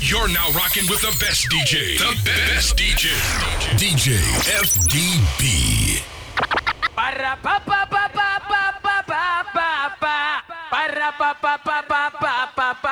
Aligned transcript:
You're 0.00 0.28
now 0.28 0.46
rocking 0.52 0.86
with 0.88 1.00
the 1.00 1.10
best 1.18 1.50
DJ. 1.50 1.98
The 1.98 2.14
best 2.22 2.76
DJ. 2.76 3.10
DJ 3.74 4.14
FDB. 4.46 6.02
Para 6.94 7.34
pa 7.42 7.58
pa 7.58 7.82
pa 7.82 8.06
pa 8.06 8.38
pa 8.38 8.62
pa 8.78 9.02
pa 9.02 9.42
pa 9.50 9.90
pa. 9.98 10.18
Pa 10.70 10.86
pa 11.18 11.34
pa 11.34 11.58
pa 11.58 11.82
pa 11.82 12.38
pa 12.46 12.87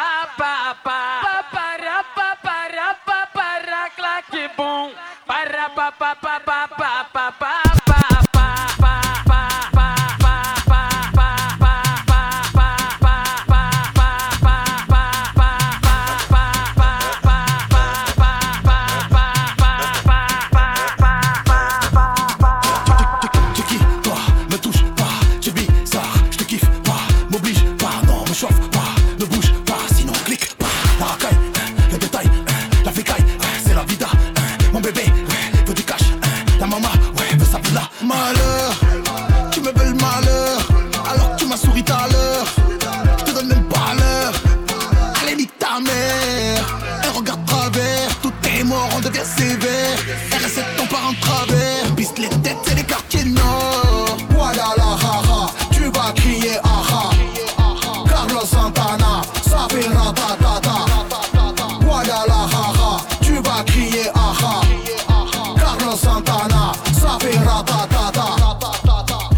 Carlos 64.39 65.97
Santana, 65.97 66.73
ça 67.01 67.19
fait 67.21 67.39
ratatata. 67.39 68.37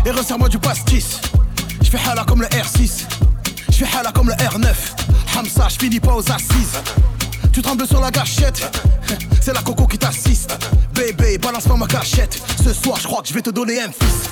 Et 0.04 0.10
resserre-moi 0.10 0.48
du 0.48 0.58
pastis. 0.58 1.20
Je 1.82 1.90
fais 1.90 1.98
hala 2.08 2.24
comme 2.24 2.42
le 2.42 2.48
R6. 2.48 3.04
Je 3.70 3.84
fais 3.84 3.96
hala 3.96 4.12
comme 4.12 4.28
le 4.28 4.34
R9. 4.34 4.74
Hamza, 5.36 5.68
je 5.68 5.98
pas 6.00 6.14
aux 6.14 6.32
assises. 6.32 6.80
Tu 7.52 7.62
trembles 7.62 7.86
sur 7.86 8.00
la 8.00 8.10
gâchette. 8.10 8.70
C'est 9.40 9.52
la 9.52 9.62
coco 9.62 9.86
qui 9.86 9.98
t'assiste. 9.98 10.56
Bébé, 10.94 11.38
balance 11.38 11.64
pas 11.64 11.76
ma 11.76 11.86
cachette. 11.86 12.40
Ce 12.62 12.72
soir, 12.72 12.98
je 13.00 13.06
crois 13.06 13.22
que 13.22 13.28
je 13.28 13.34
vais 13.34 13.42
te 13.42 13.50
donner 13.50 13.80
un 13.80 13.88
fils. 13.88 14.28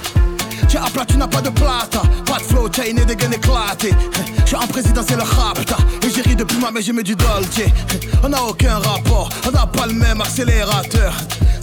Tu 0.68 0.76
as 0.76 0.90
plat, 0.90 1.04
tu 1.04 1.16
n'as 1.16 1.28
pas 1.28 1.40
de 1.40 1.50
plata. 1.50 2.02
Pas 2.24 2.38
de 2.38 2.42
flow, 2.42 2.68
chain 2.74 2.82
et 2.84 3.04
des 3.04 3.16
gains 3.16 3.30
éclatés. 3.30 3.94
Je 4.40 4.46
suis 4.46 4.56
en 4.56 4.66
président, 4.66 5.02
c'est 5.06 5.16
le 5.16 5.22
rapta. 5.22 5.76
Et 6.02 6.10
j'ai 6.10 6.22
ri 6.22 6.36
depuis 6.36 6.58
ma 6.58 6.70
mais 6.70 6.82
j'ai 6.82 6.92
mis 6.92 7.02
du 7.02 7.14
Dolce. 7.14 7.60
On 8.22 8.28
n'a 8.28 8.42
aucun 8.42 8.78
rapport, 8.78 9.28
on 9.46 9.50
n'a 9.50 9.66
pas 9.66 9.86
le 9.86 9.94
même 9.94 10.20
accélérateur. 10.20 11.14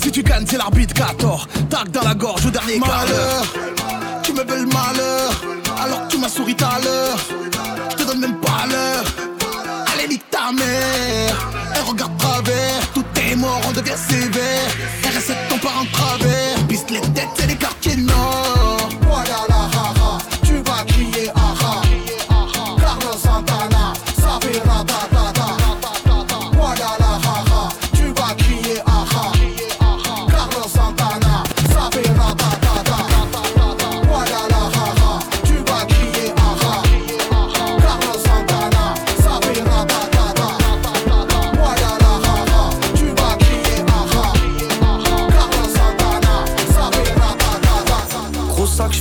Si 0.01 0.11
tu 0.11 0.23
gagnes, 0.23 0.45
c'est 0.47 0.57
l'arbitre 0.57 0.93
14. 0.93 1.47
Tac 1.69 1.91
dans 1.91 2.03
la 2.03 2.15
gorge 2.15 2.45
au 2.45 2.49
dernier 2.49 2.79
Malheur, 2.79 3.45
tu 4.23 4.33
me 4.33 4.43
veux 4.43 4.61
le 4.61 4.67
malheur. 4.67 5.31
Alors 5.81 6.07
que 6.07 6.11
tu 6.13 6.17
m'as 6.17 6.29
souri 6.29 6.55
tout 6.55 6.65
à 6.65 6.79
l'heure. 6.83 7.17
Je 7.91 7.95
te 7.95 8.03
donne 8.03 8.19
même 8.19 8.39
pas 8.39 8.65
l'heure. 8.69 9.03
Allez, 9.93 10.07
nique 10.07 10.29
ta 10.29 10.51
mère. 10.51 11.51
Elle 11.75 11.81
regarde 11.83 12.17
travers, 12.17 12.91
tout 12.93 13.05
est 13.15 13.35
mort, 13.35 13.61
on 13.67 13.71
devient 13.71 13.97
sévère. 13.97 14.69
RS7 15.03 15.35
ton 15.49 15.57
part 15.57 15.81
en 15.81 15.85
travers. 15.85 16.67
Piste 16.67 16.89
les 16.89 17.01
têtes, 17.01 17.27
c'est 17.37 17.47
les 17.47 17.55
quartiers 17.55 17.82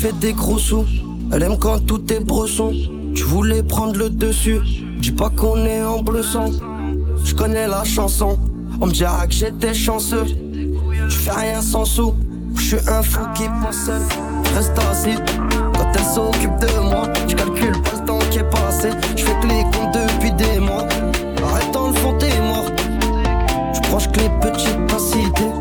fais 0.03 0.13
des 0.13 0.33
gros 0.33 0.59
sous. 0.59 0.85
Elle 1.33 1.45
aime 1.45 1.57
quand 1.57 1.79
tout 1.87 2.13
est 2.13 2.19
bresson. 2.19 2.73
Tu 3.15 3.23
voulais 3.23 3.63
prendre 3.63 3.97
le 3.97 4.11
dessus. 4.11 4.61
Dis 4.99 5.13
pas 5.13 5.31
qu'on 5.31 5.65
est 5.65 5.85
en 5.85 6.03
bleu 6.03 6.25
sang. 6.25 6.51
Je 7.25 7.33
connais 7.37 7.69
la 7.69 7.85
chanson. 7.85 8.37
On 8.81 8.87
me 8.87 8.93
dira 8.93 9.25
que 9.29 9.33
j'étais 9.33 9.73
chanceux. 9.73 10.25
Tu 11.09 11.17
fais 11.17 11.31
rien 11.31 11.63
sans 11.63 11.85
sous. 11.85 12.15
Je 12.57 12.63
suis 12.63 12.89
un 12.89 13.03
fou 13.03 13.21
qui 13.37 13.45
pense 13.63 13.87
seul. 13.87 14.03
Reste 14.57 14.77
assis. 14.91 15.19
Quand 15.73 15.93
elle 15.95 16.05
s'occupe 16.05 16.59
de 16.59 16.81
moi, 16.81 17.05
je 17.29 17.37
calcule 17.37 17.81
pas 17.83 17.93
le 18.01 18.05
temps 18.05 18.19
qui 18.31 18.39
est 18.39 18.51
passé. 18.51 18.89
Je 19.17 19.23
fais 19.23 19.41
que 19.41 19.47
les 19.47 19.63
comptes 19.63 19.95
depuis 19.95 20.33
des 20.33 20.59
mois. 20.59 20.89
Arrêtant 21.45 21.89
le 21.89 21.95
fond, 21.95 22.15
t'es 22.19 22.41
mort. 22.41 22.67
Je 23.73 23.81
proche 23.83 24.09
que 24.11 24.19
les 24.19 24.31
petites 24.41 24.85
pas 24.89 24.99
citées. 24.99 25.55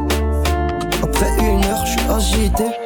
Après 1.03 1.31
une 1.37 1.63
heure, 1.63 1.85
je 1.85 1.91
suis 1.91 2.09
agité. 2.09 2.80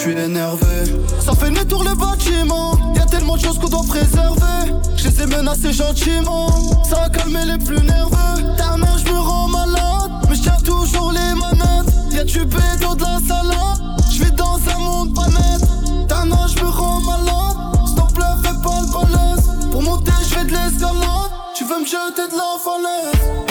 Suis 0.00 0.18
énervé. 0.18 0.84
Ça 1.20 1.32
fait 1.32 1.50
demi-tour 1.50 1.84
le 1.84 1.94
bâtiment. 1.94 2.72
Y'a 2.96 3.04
tellement 3.04 3.36
de 3.36 3.42
choses 3.42 3.58
qu'on 3.58 3.68
doit 3.68 3.84
préserver. 3.86 4.72
Je 4.96 5.08
les 5.08 5.22
ai 5.22 5.26
menacés 5.26 5.72
gentiment. 5.74 6.48
Ça 6.88 7.04
a 7.04 7.10
calmé 7.10 7.44
les 7.44 7.58
plus 7.58 7.80
nerveux. 7.82 8.42
Dernière 8.56 8.96
je 8.96 9.12
me 9.12 9.18
rends 9.18 9.48
malade. 9.48 10.10
Mais 10.28 10.36
je 10.36 10.64
toujours 10.64 11.12
les 11.12 11.34
manettes. 11.34 11.92
Y'a 12.12 12.24
du 12.24 12.44
bédo 12.46 12.94
de 12.94 13.02
la 13.02 13.18
salade. 13.28 13.80
Je 14.10 14.24
vis 14.24 14.32
dans 14.32 14.58
un 14.74 14.78
monde 14.78 15.14
pas 15.14 15.28
net. 15.28 16.08
Dernière 16.08 16.48
je 16.48 16.64
me 16.64 16.70
rends 16.70 17.00
malade. 17.00 17.56
Stop 17.86 18.16
le 18.16 18.42
fais 18.42 18.56
pas 18.62 18.80
le 18.80 19.70
Pour 19.70 19.82
monter 19.82 20.12
je 20.22 20.34
fais 20.34 20.44
de 20.44 20.50
l'escalade. 20.50 21.30
Tu 21.54 21.64
veux 21.64 21.78
me 21.78 21.84
jeter 21.84 22.26
de 22.30 22.36
la 22.36 22.56
falaise 22.64 23.49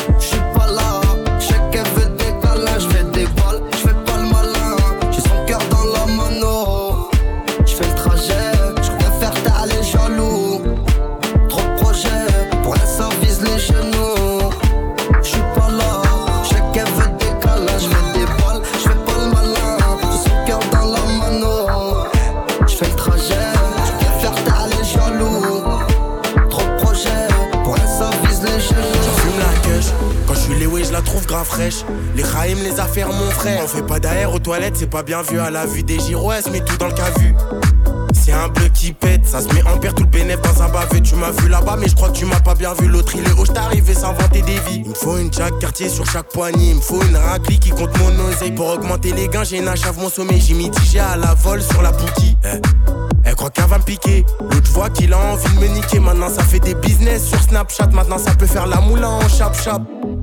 Les 32.19 32.25
Raïm, 32.25 32.57
les 32.61 32.77
affaires, 32.81 33.07
mon 33.07 33.31
frère. 33.31 33.61
On 33.63 33.67
fait 33.69 33.81
pas 33.81 33.97
d'air 33.97 34.33
aux 34.33 34.39
toilettes, 34.39 34.75
c'est 34.75 34.89
pas 34.89 35.03
bien 35.03 35.21
vu 35.21 35.39
à 35.39 35.49
la 35.49 35.66
vue 35.66 35.83
des 35.83 35.93
elle 35.93 36.43
se 36.43 36.49
met 36.49 36.59
tout 36.59 36.75
dans 36.75 36.87
le 36.87 36.93
cavu. 36.93 37.33
C'est 38.11 38.33
un 38.33 38.49
bleu 38.49 38.67
qui 38.73 38.91
pète, 38.91 39.25
ça 39.25 39.39
se 39.39 39.47
met 39.53 39.63
en 39.63 39.77
perd 39.77 39.95
tout 39.95 40.03
le 40.03 40.09
bénéf 40.09 40.41
dans 40.41 40.61
un 40.61 40.67
bavé. 40.67 40.99
Tu 40.99 41.16
m'as 41.16 41.31
vu 41.31 41.47
là-bas, 41.47 41.77
mais 41.79 41.87
je 41.87 41.95
crois 41.95 42.09
que 42.09 42.17
tu 42.17 42.25
m'as 42.25 42.41
pas 42.41 42.55
bien 42.55 42.73
vu. 42.73 42.89
L'autre 42.89 43.13
il 43.16 43.25
est 43.25 43.39
haut, 43.39 43.45
t'arrivé 43.45 43.93
s'inventer 43.93 44.41
des 44.41 44.59
vies. 44.67 44.81
Il 44.83 44.89
me 44.89 44.95
faut 44.95 45.17
une 45.17 45.31
jack 45.31 45.59
quartier 45.59 45.87
sur 45.87 46.05
chaque 46.07 46.27
poignée. 46.27 46.71
Il 46.71 46.75
me 46.75 46.81
faut 46.81 47.01
une 47.01 47.16
raclie 47.16 47.57
qui 47.57 47.69
compte 47.69 47.97
mon 47.99 48.27
oseille. 48.27 48.51
Pour 48.51 48.67
augmenter 48.67 49.13
les 49.13 49.29
gains, 49.29 49.45
j'ai 49.45 49.59
une 49.59 49.69
achave 49.69 49.97
mon 49.97 50.09
sommeil. 50.09 50.41
J'ai 50.41 50.55
DJ 50.55 50.97
à 50.97 51.16
la 51.16 51.35
vol 51.35 51.61
sur 51.61 51.81
la 51.81 51.93
bouquille. 51.93 52.35
Eh. 52.43 52.59
crois 54.79 54.89
qu'il 54.89 55.13
a 55.13 55.19
envie 55.19 55.55
de 55.55 55.59
me 55.61 55.67
niquer. 55.67 55.99
Maintenant, 55.99 56.29
ça 56.29 56.43
fait 56.43 56.59
des 56.59 56.75
business 56.75 57.27
sur 57.27 57.41
Snapchat. 57.41 57.87
Maintenant, 57.93 58.17
ça 58.17 58.33
peut 58.35 58.45
faire 58.45 58.67
la 58.67 58.81
moula 58.81 59.09
en 59.09 59.27
chap-chap. 59.27 59.81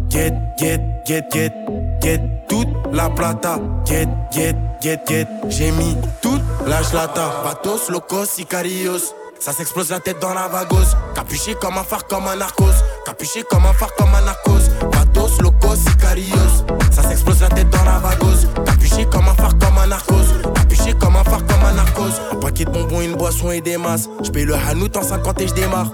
Get, 0.08 0.34
get, 0.58 0.80
get, 1.06 1.24
get, 1.32 1.52
get 2.00 2.20
toute 2.48 2.68
la 2.92 3.08
plata. 3.10 3.58
Get, 3.84 4.08
get, 4.32 4.56
get, 4.80 5.00
get. 5.06 5.26
J'ai 5.48 5.70
mis 5.72 5.96
toute 6.22 6.42
la 6.66 6.80
chlata. 6.82 7.42
Patos, 7.42 7.88
locos, 7.88 8.26
sicarios. 8.26 9.14
Ça 9.38 9.52
s'explose 9.52 9.90
la 9.90 10.00
tête 10.00 10.18
dans 10.20 10.34
la 10.34 10.48
vagose. 10.48 10.96
Capuché 11.14 11.54
comme 11.54 11.76
un 11.76 11.84
phare, 11.84 12.06
comme 12.06 12.26
un 12.26 12.36
narcos. 12.36 12.64
Capuché 13.04 13.42
comme 13.42 13.66
un 13.66 13.72
phare, 13.74 13.94
comme 13.96 14.14
un 14.14 14.22
narcos. 14.22 14.70
Patos, 14.90 15.40
locos, 15.40 15.76
sicarios. 15.76 16.64
Ça 16.90 17.02
s'explose 17.02 17.40
la 17.40 17.48
tête 17.48 17.68
dans 17.70 17.84
la 17.84 17.98
vagose. 17.98 18.48
Capuché 18.64 19.04
comme 19.06 19.28
un 19.28 19.34
phare, 19.34 19.58
comme 19.58 19.78
un 19.78 19.86
narcos. 19.86 20.14
Capuché 20.54 20.94
comme 20.94 21.16
un 21.16 21.24
phare, 21.24 21.44
comme 21.46 21.64
un 21.64 21.74
narcos. 21.74 22.20
Un 22.32 22.36
paquet 22.36 22.64
de 22.64 22.70
bonbons, 22.70 23.02
une 23.02 23.16
boisson 23.16 23.50
et 23.50 23.60
des 23.60 23.76
masses. 23.76 24.08
J'paye 24.22 24.44
le 24.44 24.54
hanout 24.54 24.96
en 24.96 25.02
50 25.02 25.40
et 25.40 25.48
j'démarre. 25.48 25.92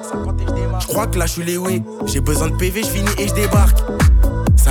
J'crois 0.80 1.06
que 1.08 1.18
là 1.18 1.26
j'suis 1.26 1.44
les. 1.44 1.58
J'ai 2.06 2.20
besoin 2.20 2.48
de 2.48 2.56
PV, 2.56 2.82
j'finis 2.82 3.10
et 3.18 3.28
j'débarque. 3.28 3.78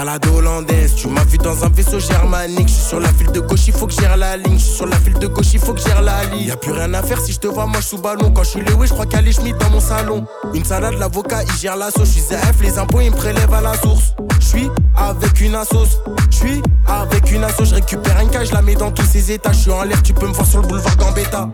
Salade 0.02 0.26
hollandaise, 0.36 0.96
tu 0.96 1.08
m'as 1.10 1.24
vu 1.26 1.38
dans 1.38 1.64
un 1.64 1.70
vaisseau 1.70 2.00
germanique. 2.00 2.68
Je 2.68 2.74
suis 2.74 2.86
sur 2.86 3.00
la 3.00 3.10
file 3.10 3.32
de 3.32 3.40
gauche, 3.40 3.68
il 3.68 3.74
faut 3.74 3.86
que 3.86 3.94
gère 3.94 4.18
la 4.18 4.36
ligne. 4.36 4.58
Je 4.58 4.64
suis 4.64 4.74
sur 4.78 4.88
la 4.88 4.98
file 4.98 5.14
de 5.20 5.28
gauche, 5.28 5.54
il 5.54 5.60
faut 5.60 5.76
que 5.76 5.80
gère 5.80 6.02
la 6.02 6.24
ligne. 6.26 6.48
Y 6.48 6.50
a 6.50 6.58
plus 6.58 6.72
rien 6.72 6.92
à 6.96 7.04
faire 7.04 7.22
si 7.22 7.34
je 7.34 7.38
te 7.38 7.46
vois, 7.46 7.68
moi 7.68 7.82
je 7.82 7.86
sous 7.86 8.00
ballon. 8.00 8.32
Quand 8.32 8.44
je 8.44 8.50
suis 8.50 8.62
Léo, 8.62 8.84
je 8.84 8.94
crois 8.94 9.06
qu'elle 9.06 9.28
est 9.28 9.60
dans 9.60 9.70
mon 9.70 9.80
salon. 9.80 10.26
Une 10.56 10.66
salade, 10.66 10.96
l'avocat, 10.98 11.44
il 11.44 11.54
gère 11.54 11.76
la 11.76 11.92
sauce. 11.92 12.16
Je 12.16 12.20
ZF, 12.20 12.62
les 12.64 12.80
impôts, 12.80 13.02
ils 13.02 13.12
me 13.12 13.16
prélèvent 13.16 13.54
à 13.54 13.62
la 13.62 13.76
source. 13.76 14.16
Je 14.40 14.46
suis 14.48 14.70
avec 14.96 15.40
une 15.40 15.54
assos. 15.54 16.02
Je 16.32 16.36
suis 16.36 16.64
avec 16.88 17.32
une 17.32 17.44
assos. 17.44 17.66
Je 17.66 17.76
récupère 17.76 18.20
une 18.22 18.30
cage, 18.32 18.48
je 18.48 18.54
la 18.54 18.64
mets 18.64 18.74
dans 18.74 18.90
tous 18.90 19.06
ses 19.06 19.32
états. 19.32 19.52
Je 19.52 19.60
suis 19.60 19.72
en 19.72 19.84
l'air, 19.84 20.02
tu 20.02 20.14
peux 20.14 20.26
me 20.26 20.34
voir 20.34 20.48
sur 20.48 20.64
le 20.64 20.68
boulevard 20.68 20.98
Gambetta. 20.98 21.48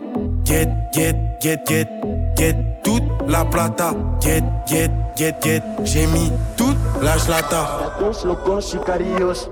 Get, 0.46 0.70
get, 0.94 1.18
get, 1.42 1.60
get, 1.68 1.97
get 2.38 2.56
toute 2.84 3.04
la 3.28 3.44
plata. 3.50 3.94
Get, 4.22 4.44
get, 4.68 4.92
get, 5.18 5.42
get. 5.42 5.64
J'ai 5.84 6.06
mis 6.08 6.32
toute 6.56 6.78
la 7.02 7.18
chlata. 7.18 7.80
Patos, 7.80 8.24
locos, 8.26 8.62
sicarios. 8.62 9.50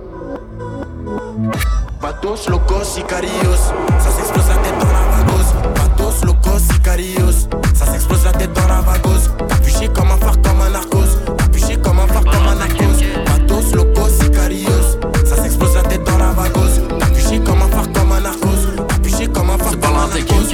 Patos, 2.00 2.48
locos, 2.50 2.86
sicarios. 2.86 3.74
Ça 4.00 4.12
s'explose 4.12 4.48
la 4.48 4.58
tête 4.58 4.78
dans 4.80 4.94
la 4.94 5.04
vagose. 5.18 5.54
Patos, 5.74 6.24
locos, 6.24 6.60
sicarios. 6.60 7.48
Ça 7.74 7.86
s'explose 7.86 8.24
la 8.24 8.32
tête 8.32 8.54
dans 8.54 8.68
la 8.68 8.82
vagose. 8.82 9.32
Capuché 9.50 9.88
comme 9.90 10.12
un 10.12 10.18
phare, 10.18 10.40
comme 10.42 10.62
un 10.62 10.70
narcos. 10.70 11.18
Capuché 11.38 11.78
comme 11.78 12.00
un 12.00 12.08
phare, 12.08 12.24
comme 12.24 12.48
un 12.48 12.56
narcos. 12.56 13.02
Patos, 13.26 13.74
locos, 13.74 14.12
sicarios. 14.12 15.00
Ça 15.26 15.36
s'explose 15.38 15.74
la 15.74 15.84
tête 15.84 16.04
dans 16.04 16.18
la 16.18 16.32
vagose. 16.34 16.82
Capuché 17.00 17.40
comme 17.40 17.62
un 17.64 17.68
phare, 17.68 17.92
comme 17.94 18.12
un 18.12 18.20
narcos. 18.22 18.86
Capuché 18.88 19.28
comme 19.28 19.50
un 19.50 19.58
phare, 19.58 19.80
comme 19.80 19.96
un 19.96 20.08
narcos. 20.08 20.54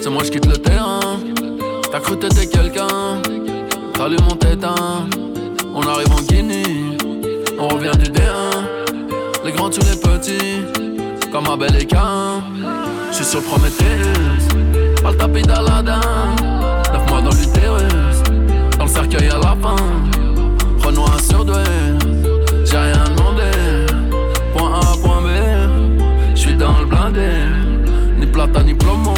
C'est 0.00 0.10
moi 0.10 0.22
je 0.22 0.30
quitte 0.30 0.46
le 0.46 0.58
terrain. 0.58 0.73
Cru 2.04 2.18
t'étais 2.18 2.46
quelqu'un. 2.46 3.22
Salut 3.96 4.18
mon 4.28 4.36
tétin. 4.36 4.74
On 5.74 5.80
arrive 5.80 6.12
en 6.12 6.20
Guinée. 6.20 6.98
On 7.58 7.68
revient 7.68 7.96
du 7.98 8.10
D1. 8.10 9.42
Les 9.42 9.52
grands 9.52 9.70
tuent 9.70 9.80
les 9.90 9.96
petits. 9.96 10.60
Comme 11.32 11.48
Abel 11.48 11.74
et 11.80 11.86
Cain. 11.86 12.42
J'suis 13.10 13.24
sur 13.24 13.42
Prometheus. 13.42 14.44
Pas 15.02 15.12
le 15.12 15.16
tapis 15.16 15.42
d'Aladin. 15.42 16.00
Neuf 16.92 17.10
mois 17.10 17.22
dans 17.22 17.30
l'utérus. 17.30 18.22
Dans 18.78 18.84
le 18.84 18.90
cercueil 18.90 19.30
à 19.30 19.38
la 19.38 19.56
fin. 19.62 19.76
Renoir 20.84 21.18
surdoué. 21.20 21.64
J'ai 22.66 22.76
rien 22.76 23.04
demandé. 23.16 23.50
Point 24.54 24.80
A, 24.80 24.96
point 25.02 25.22
B. 25.22 25.28
J'suis 26.34 26.54
dans 26.54 26.78
le 26.80 26.84
blindé. 26.84 27.30
Ni 28.20 28.26
plata 28.26 28.62
ni 28.62 28.74
plomo. 28.74 29.14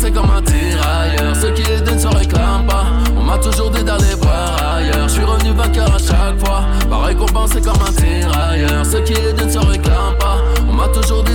Récompensé 0.00 0.12
comme 0.12 0.30
un 0.30 0.42
tirailleur. 0.42 1.36
Ceux 1.36 1.50
qui 1.52 1.62
les 1.62 1.80
donnent 1.80 1.98
se 1.98 2.06
réclament 2.06 2.66
pas. 2.66 2.86
On 3.18 3.22
m'a 3.22 3.36
toujours 3.36 3.70
dit 3.70 3.84
d'aller 3.84 4.14
voir 4.18 4.76
ailleurs. 4.76 5.08
J'suis 5.08 5.24
revenu 5.24 5.52
vainqueur 5.52 5.94
à 5.94 5.98
chaque 5.98 6.38
fois. 6.38 6.64
Pas 6.88 6.98
récompensé 7.04 7.60
comme 7.60 7.80
un 7.86 7.92
tirailleur. 7.92 8.86
Ceux 8.86 9.02
qui 9.02 9.12
les 9.14 9.32
donnent 9.34 9.50
se 9.50 9.58
réclament 9.58 10.16
pas. 10.18 10.38
On 10.68 10.72
m'a 10.72 10.88
toujours 10.88 11.22
dit 11.24 11.29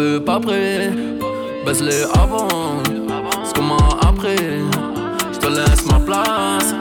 Vu, 0.00 0.20
pas 0.20 0.40
prêt. 0.40 0.90
Baisse-les 1.66 2.04
avant. 2.14 2.82
C'est 3.44 3.54
comment 3.54 3.88
après. 4.00 4.36
J'te 5.34 5.48
laisse 5.50 5.84
ma 5.86 6.00
place. 6.00 6.74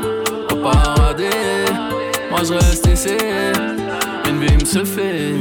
Au 0.51 0.55
paradis. 0.55 1.25
Moi 2.31 2.39
je 2.47 2.53
reste 2.53 2.87
ici. 2.87 3.17
Une 4.29 4.39
vie 4.39 4.55
me 4.55 4.65
suffit. 4.65 5.35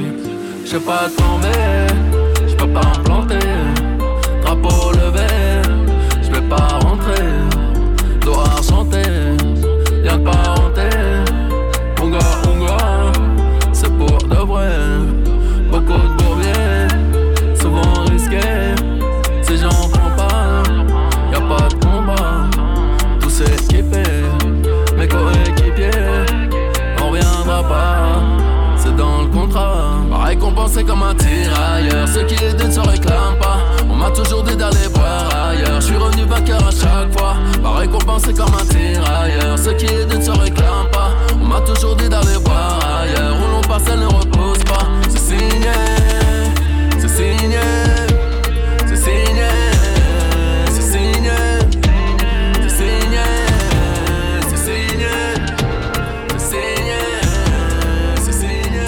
J'sais 0.64 0.80
pas 0.80 1.08
tomber. 1.16 1.86
J'peux 2.48 2.72
pas 2.72 2.98
me 2.98 3.04
planter. 3.04 3.48
Drapeau 4.42 4.90
levé. 4.92 5.28
J'vais 6.22 6.42
pas 6.48 6.77
penser 38.18 38.34
comme 38.34 38.54
un 38.54 38.64
tirailleur. 38.66 39.58
Ce 39.58 39.70
qui 39.70 39.86
est 39.86 40.04
d'une 40.06 40.22
se 40.22 40.30
réclame 40.30 40.90
pas. 40.92 41.10
On 41.40 41.46
m'a 41.46 41.60
toujours 41.60 41.96
dit 41.96 42.08
d'aller 42.08 42.38
voir 42.44 42.80
ailleurs. 43.02 43.36
Où 43.36 43.52
l'on 43.52 43.60
passe, 43.60 43.84
elle 43.92 44.00
ne 44.00 44.06
repose 44.06 44.58
pas. 44.64 44.86
C'est 45.08 45.18
signé, 45.18 45.72
c'est 46.98 47.08
signé, 47.08 47.60
c'est 48.86 48.96
signé. 48.96 49.48
C'est 50.70 50.82
signé, 50.82 51.38
c'est 52.62 52.70
signé, 52.70 53.26
c'est 54.48 54.56
signé, 54.56 55.12
c'est 56.36 56.38
signé, 56.38 57.00
c'est 58.20 58.32
signé. 58.32 58.86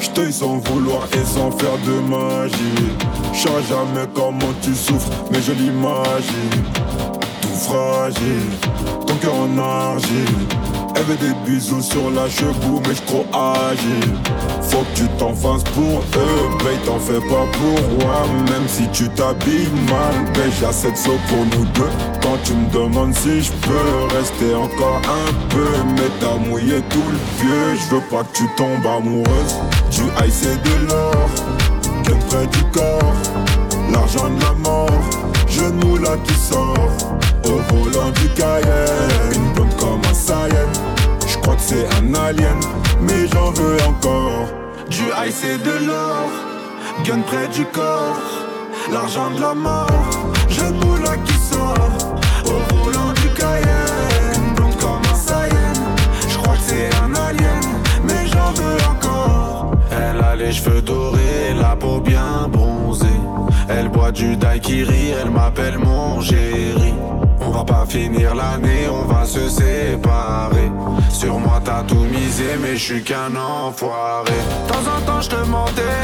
J'teuille 0.00 0.32
sans 0.32 0.58
vouloir 0.58 1.02
et 1.12 1.24
sans 1.24 1.50
faire 1.52 1.78
de 1.86 2.00
magie. 2.08 3.11
Jamais 3.42 4.06
comment 4.14 4.52
tu 4.60 4.72
souffres, 4.72 5.10
mais 5.32 5.42
je 5.42 5.50
l'imagine. 5.50 6.62
Tout 7.40 7.48
fragile, 7.48 8.50
ton 9.04 9.16
cœur 9.16 9.34
en 9.34 9.58
argile. 9.58 10.46
Elle 10.94 11.02
veut 11.02 11.16
des 11.16 11.34
bisous 11.44 11.82
sur 11.82 12.08
la 12.12 12.28
cheveux, 12.28 12.80
mais 12.86 12.94
j't'ro 12.94 13.26
agile. 13.32 14.14
Faut 14.60 14.78
que 14.78 14.96
tu 14.96 15.08
t'en 15.18 15.34
fasses 15.34 15.64
pour 15.74 15.98
eux, 15.98 16.48
babe, 16.62 16.84
t'en 16.86 17.00
fais 17.00 17.18
pas 17.18 17.46
pour 17.58 18.06
moi. 18.06 18.22
Même 18.48 18.68
si 18.68 18.86
tu 18.92 19.08
t'habilles 19.08 19.68
mal, 19.88 20.24
babe, 20.34 20.52
j'ai 20.60 20.66
assez 20.66 20.92
de 20.92 20.96
pour 20.96 21.44
nous 21.56 21.64
deux. 21.74 21.90
Quand 22.22 22.38
tu 22.44 22.54
me 22.54 22.70
demandes 22.70 23.14
si 23.14 23.42
je 23.42 23.50
peux 23.50 24.16
rester 24.16 24.54
encore 24.54 25.00
un 25.04 25.48
peu, 25.48 25.66
mais 25.96 26.10
t'as 26.20 26.36
mouillé 26.48 26.80
tout 26.90 27.02
le 27.10 27.18
vieux. 27.42 27.74
Je 27.74 27.96
veux 27.96 28.02
pas 28.02 28.22
que 28.22 28.36
tu 28.38 28.44
tombes 28.56 28.86
amoureuse. 28.86 29.56
Du 29.90 30.02
high, 30.02 30.62
de 30.62 30.86
l'or, 30.86 31.28
bien 32.12 32.26
près 32.28 32.46
du 32.46 32.64
corps. 32.72 33.14
L'argent 33.92 34.28
de 34.28 34.40
la 34.42 34.52
mort, 34.52 34.90
genou 35.48 35.96
là 35.96 36.16
qui 36.24 36.34
sort. 36.34 36.90
Au 37.44 37.74
volant 37.74 38.10
du 38.10 38.28
Cayenne, 38.30 39.34
une 39.34 39.52
blonde 39.52 39.76
comme 39.76 40.00
un 40.10 40.14
Saiyan. 40.14 40.70
Je 41.26 41.38
crois 41.38 41.56
que 41.56 41.62
c'est 41.62 41.86
un 41.98 42.14
alien, 42.14 42.60
mais 43.00 43.26
j'en 43.32 43.50
veux 43.52 43.76
encore. 43.88 44.46
Du 44.88 45.04
high, 45.18 45.32
c'est 45.32 45.58
de 45.58 45.86
l'or, 45.86 46.28
gun 47.04 47.20
près 47.26 47.48
du 47.48 47.64
corps. 47.66 48.20
L'argent 48.92 49.30
de 49.30 49.40
la 49.40 49.54
mort, 49.54 49.90
genou 50.48 50.96
là 51.02 51.16
qui 51.24 51.34
sort. 51.34 51.92
Au 52.44 52.84
volant 52.84 53.12
du 53.20 53.28
Cayenne, 53.34 54.34
une 54.36 54.54
blonde 54.54 54.76
comme 54.76 55.02
un 55.10 55.16
Saiyan. 55.16 55.72
Je 56.28 56.36
crois 56.38 56.54
que 56.54 56.64
c'est 56.66 56.90
un 57.04 57.14
alien, 57.14 57.64
mais 58.04 58.26
j'en 58.32 58.52
veux 58.52 58.78
encore. 58.90 59.72
Elle 59.90 60.20
a 60.22 60.36
les 60.36 60.52
cheveux 60.52 60.82
dorés, 60.82 61.01
du 64.12 64.36
daiquiri, 64.36 65.14
elle 65.20 65.30
m'appelle 65.30 65.78
mon 65.78 66.20
géri. 66.20 66.94
On 67.40 67.50
va 67.50 67.64
pas 67.64 67.84
finir 67.88 68.34
l'année, 68.34 68.86
on 68.90 69.04
va 69.12 69.24
se 69.24 69.48
séparer. 69.48 70.70
Sur 71.10 71.38
moi 71.38 71.60
t'as 71.64 71.82
tout 71.82 72.04
misé, 72.16 72.56
mais 72.60 72.76
je 72.76 72.82
suis 72.82 73.02
qu'un 73.02 73.34
enfoiré. 73.36 74.32
De 74.66 74.72
temps 74.72 74.90
en 74.96 75.00
temps 75.06 75.20
je 75.20 75.30
te 75.30 75.48
mentais, 75.48 76.00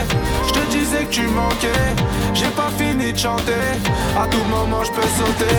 je 0.46 0.52
te 0.52 0.70
disais 0.70 1.04
que 1.04 1.10
tu 1.10 1.26
manquais. 1.28 1.88
J'ai 2.34 2.50
pas 2.56 2.70
fini 2.76 3.12
de 3.12 3.18
chanter, 3.18 3.66
à 4.16 4.26
tout 4.26 4.44
moment 4.50 4.82
je 4.84 4.92
peux 4.92 5.08
sauter. 5.18 5.58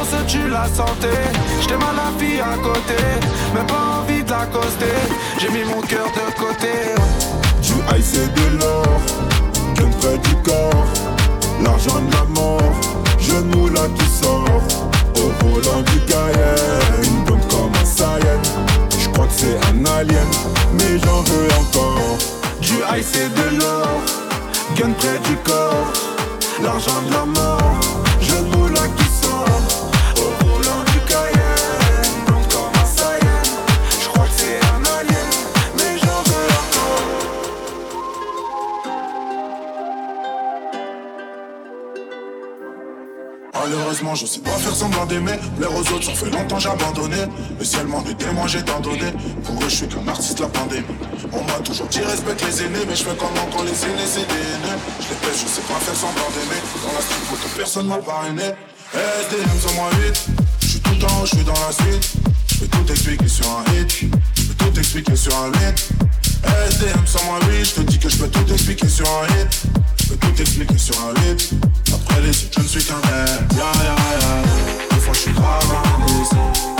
On 0.00 0.04
se 0.04 0.22
tue 0.30 0.48
la 0.48 0.66
santé, 0.66 1.14
j't'aime 1.60 1.82
à 1.82 1.92
la 1.92 2.18
fille 2.18 2.40
à 2.40 2.56
côté, 2.56 3.02
mais 3.54 3.66
pas 3.66 4.00
envie 4.00 4.22
de 4.22 4.30
l'accoster. 4.30 4.98
J'ai 5.38 5.50
mis 5.50 5.64
mon 5.64 5.80
cœur 5.82 6.06
de 6.06 6.40
côté. 6.40 6.94
Du 7.62 7.98
ice 7.98 8.14
et 8.14 8.28
de 8.28 8.58
l'or, 8.58 9.00
près 10.00 10.18
du 10.18 10.34
corps. 10.42 11.11
L'argent 11.62 12.00
de 12.00 12.12
la 12.12 12.24
mort, 12.24 12.80
jeune 13.18 13.46
moulin 13.54 13.88
qui 13.96 14.06
sort. 14.06 14.62
Au 15.16 15.44
volant 15.44 15.82
du 15.82 16.00
Cayenne, 16.06 17.04
une 17.04 17.24
comme 17.48 17.72
un 17.80 17.84
Saiyan. 17.84 18.42
Je 18.98 19.08
crois 19.10 19.26
que 19.26 19.32
c'est 19.32 19.56
un 19.70 19.84
alien, 19.84 20.26
mais 20.74 20.98
j'en 20.98 21.22
veux 21.22 21.48
encore. 21.60 22.18
Du 22.60 22.74
ice 22.98 23.12
et 23.16 23.28
de 23.28 23.58
l'or, 23.58 24.00
gun 24.76 24.92
près 24.98 25.18
du 25.28 25.36
corps. 25.44 25.92
L'argent 26.62 27.00
de 27.08 27.12
la 27.12 27.24
mort, 27.24 27.80
jeune 28.20 28.48
moulin 28.50 28.61
Je 43.92 44.24
sais 44.24 44.40
pas 44.40 44.52
faire 44.52 44.74
semblant 44.74 45.04
d'aimer. 45.04 45.36
Plaire 45.58 45.70
aux 45.74 45.80
autres, 45.92 46.04
ça 46.04 46.14
fait 46.14 46.30
longtemps 46.30 46.58
j'ai 46.58 46.70
abandonné. 46.70 47.28
Le 47.58 47.64
ciel 47.64 47.86
m'en 47.86 48.02
est 48.06 48.14
témoin, 48.14 48.46
j'ai 48.46 48.62
tant 48.64 48.80
donné. 48.80 49.12
Pour 49.44 49.62
eux, 49.62 49.68
je 49.68 49.76
suis 49.76 49.86
qu'un 49.86 50.08
artiste, 50.08 50.40
la 50.40 50.46
pandémie. 50.46 50.86
On 51.30 51.44
m'a 51.44 51.60
toujours 51.62 51.86
dit 51.88 52.00
respecte 52.00 52.42
les 52.46 52.62
aînés, 52.62 52.86
mais 52.88 52.96
je 52.96 53.04
fais 53.04 53.16
comment 53.18 53.46
quand 53.54 53.62
les 53.64 53.84
aînés 53.84 54.06
c'est 54.06 54.26
des 54.26 54.32
haineux. 54.32 54.78
Je 54.98 55.08
les 55.10 55.14
pèse, 55.20 55.42
je 55.42 55.46
sais 55.46 55.60
pas 55.68 55.74
faire 55.74 55.94
semblant 55.94 56.30
d'aimer. 56.32 56.60
Dans 56.82 56.92
la 56.94 57.02
street, 57.02 57.24
photo, 57.28 57.48
personne 57.54 57.86
m'a 57.86 57.98
parrainé. 57.98 58.54
SDM 58.94 59.60
sur 59.60 59.72
moi 59.74 59.90
8. 60.06 60.26
Je 60.62 60.66
suis 60.66 60.80
tout 60.80 60.90
le 60.92 60.98
temps, 60.98 61.24
je 61.24 61.36
suis 61.36 61.44
dans 61.44 61.52
la 61.52 61.72
suite. 61.72 62.12
Je 62.48 62.58
peux 62.60 62.68
tout 62.68 62.92
expliquer 62.92 63.28
sur 63.28 63.46
un 63.46 63.64
hit. 63.74 63.90
Je 64.36 64.42
peux 64.42 64.54
tout 64.54 64.78
expliquer 64.78 65.16
sur 65.16 65.36
un 65.36 65.48
hit. 65.50 65.88
SDM 66.70 67.06
sur 67.06 67.22
moi 67.24 67.38
8. 67.46 67.64
Je 67.64 67.74
te 67.74 67.80
dis 67.82 67.98
que 67.98 68.08
je 68.08 68.16
peux 68.16 68.28
tout 68.28 68.52
expliquer 68.52 68.88
sur 68.88 69.06
un 69.06 69.26
hit. 69.36 69.62
Je 70.00 70.08
peux 70.08 70.16
tout 70.16 70.40
expliquer 70.40 70.78
sur 70.78 70.96
un 71.04 71.12
hit. 71.28 71.50
Les 72.20 72.28
autres, 72.28 72.58
je 72.58 72.60
ne 72.60 72.68
suis 72.68 72.84
qu'un 72.84 72.94
rêve. 72.94 73.46
Ya 73.56 73.72
ya 73.84 73.94
ya. 74.20 74.94
Des 74.94 75.00
fois, 75.00 75.14
je 75.14 75.18
suis 75.18 75.32
grave 75.32 76.71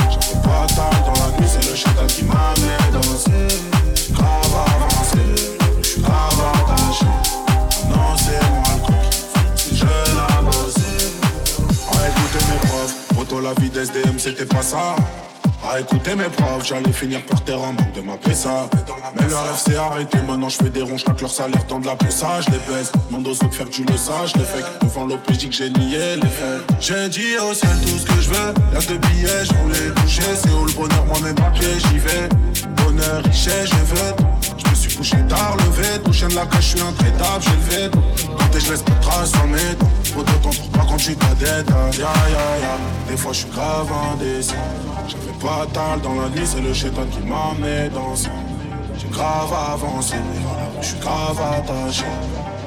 Écouter 15.78 16.14
mes 16.14 16.24
profs, 16.24 16.66
j'allais 16.66 16.92
finir 16.92 17.22
par 17.22 17.42
terre 17.44 17.60
en 17.60 17.72
manque 17.72 17.92
de 17.94 18.02
ma 18.02 18.12
ça. 18.34 18.68
Mais 19.16 19.26
le 19.26 19.34
rêve 19.34 19.56
s'est 19.56 19.76
arrêté, 19.76 20.18
maintenant 20.28 20.48
je 20.50 20.56
fais 20.56 20.68
des 20.68 20.82
ronds, 20.82 20.98
j'claque 20.98 21.20
leur 21.20 21.30
salaire, 21.30 21.66
temps 21.66 21.78
de 21.78 21.86
la 21.86 21.96
ça, 22.10 22.40
je 22.40 22.50
les 22.50 22.58
baisse. 22.58 22.92
Mon 23.10 23.20
dos 23.20 23.32
de 23.32 23.54
faire 23.54 23.70
tu 23.70 23.82
le 23.84 23.96
saches, 23.96 24.36
les 24.36 24.44
fakes. 24.44 24.82
Devant 24.82 25.06
l'OPJ 25.06 25.48
j'ai 25.50 25.70
nié 25.70 26.16
les 26.16 26.28
faits. 26.28 26.62
J'ai 26.78 27.08
dit 27.08 27.38
au 27.38 27.54
ciel 27.54 27.70
tout 27.80 27.98
ce 27.98 28.04
que 28.04 28.20
je 28.20 28.28
veux, 28.30 28.54
y'a 28.74 28.80
de 28.80 28.98
billets, 28.98 29.44
je 29.44 29.54
voulais 29.54 29.90
bouger. 29.96 30.22
C'est 30.34 30.50
où 30.50 30.66
le 30.66 30.72
bonheur, 30.72 31.06
moi-même 31.06 31.34
papier, 31.34 31.78
j'y 31.78 31.98
vais. 31.98 32.28
Bonheur, 32.84 33.22
richesse, 33.24 33.70
je 33.70 33.94
veux. 33.94 34.41
Couché 34.96 35.16
tard, 35.28 35.56
levé, 35.58 36.00
touché 36.04 36.26
de 36.26 36.34
la 36.34 36.46
cache, 36.46 36.72
je 36.72 36.76
suis 36.76 36.80
intraitable, 36.80 37.42
j'ai 37.42 37.76
levé. 37.76 37.90
Quand 38.38 38.58
je 38.58 38.70
laisse 38.70 38.82
pas 38.82 38.92
de 38.92 39.00
traces 39.00 39.32
mes 39.46 39.74
dents. 39.76 40.18
Autant 40.18 40.32
t'en 40.42 40.50
trouves 40.50 40.70
pas 40.70 40.86
quand 40.88 40.96
tu 40.96 41.16
ta 41.16 41.34
dette, 41.34 41.70
hein. 41.70 41.90
ya 41.92 42.12
ya 42.28 42.58
ya. 42.60 42.76
Des 43.08 43.16
fois 43.16 43.32
je 43.32 43.38
suis 43.38 43.50
grave 43.50 43.88
indécis. 44.12 44.54
J'avais 45.08 45.38
pas 45.40 45.66
tal 45.72 46.00
dans 46.02 46.20
la 46.20 46.28
nuit, 46.28 46.44
c'est 46.44 46.60
le 46.60 46.74
chétan 46.74 47.06
qui 47.10 47.20
m'a 47.20 47.54
mis 47.58 47.88
dans 47.90 48.14
ça. 48.14 48.28
J'ai 48.98 49.08
grave 49.08 49.52
avancé, 49.72 50.16
je 50.80 50.86
suis 50.86 50.98
grave 50.98 51.40
attaché. 51.40 52.04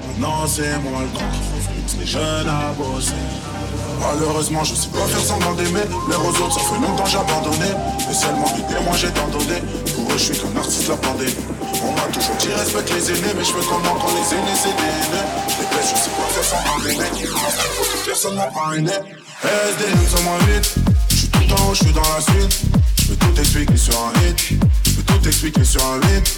Maintenant 0.08 0.48
c'est 0.48 0.78
moi 0.80 1.02
le 1.02 1.18
grand 1.18 1.30
qui 1.88 1.98
les 2.00 2.06
jeunes 2.06 2.50
à 2.50 2.74
bosser. 2.74 3.14
Malheureusement, 4.00 4.64
je 4.64 4.76
sais 4.76 4.88
pas 4.90 5.06
faire 5.08 5.20
semblant 5.20 5.54
d'aimer. 5.54 5.86
Les 6.10 6.16
aux 6.16 6.30
autres, 6.44 6.54
ça 6.54 6.62
fait 6.62 6.80
longtemps 6.82 7.06
j'ai 7.06 7.18
abandonné. 7.18 7.72
Mais 8.08 8.14
seulement 8.14 8.48
du 8.54 8.62
moi 8.84 8.96
j'ai 8.96 9.12
tant 9.12 9.28
donné. 9.28 9.62
Pour 9.96 10.12
eux, 10.12 10.18
je 10.18 10.24
suis 10.24 10.38
qu'un 10.38 10.56
artiste 10.58 10.88
la 10.88 10.98
pandémie. 10.98 11.36
On 11.84 11.92
m'a 11.92 12.08
toujours 12.14 12.36
dit 12.40 12.50
respecte 12.50 12.92
les 12.94 13.12
aînés, 13.12 13.34
mais 13.38 13.44
je 13.44 13.52
fais 13.52 13.66
comment 13.68 13.96
quand 14.00 14.14
les 14.14 14.28
aînés 14.36 14.56
c'est 14.56 14.76
des. 14.76 14.96
Je 15.50 15.62
les 15.62 15.68
baisse, 15.70 15.92
je 15.92 15.98
sais 16.00 16.10
pas 16.16 16.28
faire 16.34 16.44
semblant 16.44 16.80
d'aimer. 16.84 17.10
Personne 18.06 18.36
m'a 18.36 18.48
parrainé. 18.48 18.92
SDM 19.44 20.08
sur 20.08 20.22
moi 20.24 20.38
8. 20.48 20.76
Je 21.10 21.16
suis 21.16 21.28
tout 21.28 21.40
le 21.40 21.48
temps, 21.48 21.74
je 21.74 21.84
suis 21.84 21.94
dans 21.94 22.02
la 22.02 22.22
suite. 22.22 22.62
Je 23.00 23.06
peux 23.08 23.16
tout 23.16 23.40
expliquer 23.40 23.78
sur 23.78 23.94
un 24.00 24.12
hit. 24.22 24.40
Je 24.86 24.92
peux 24.92 25.04
tout 25.04 25.28
expliquer 25.28 25.64
sur 25.66 25.86
un 25.86 26.00
hit. 26.00 26.38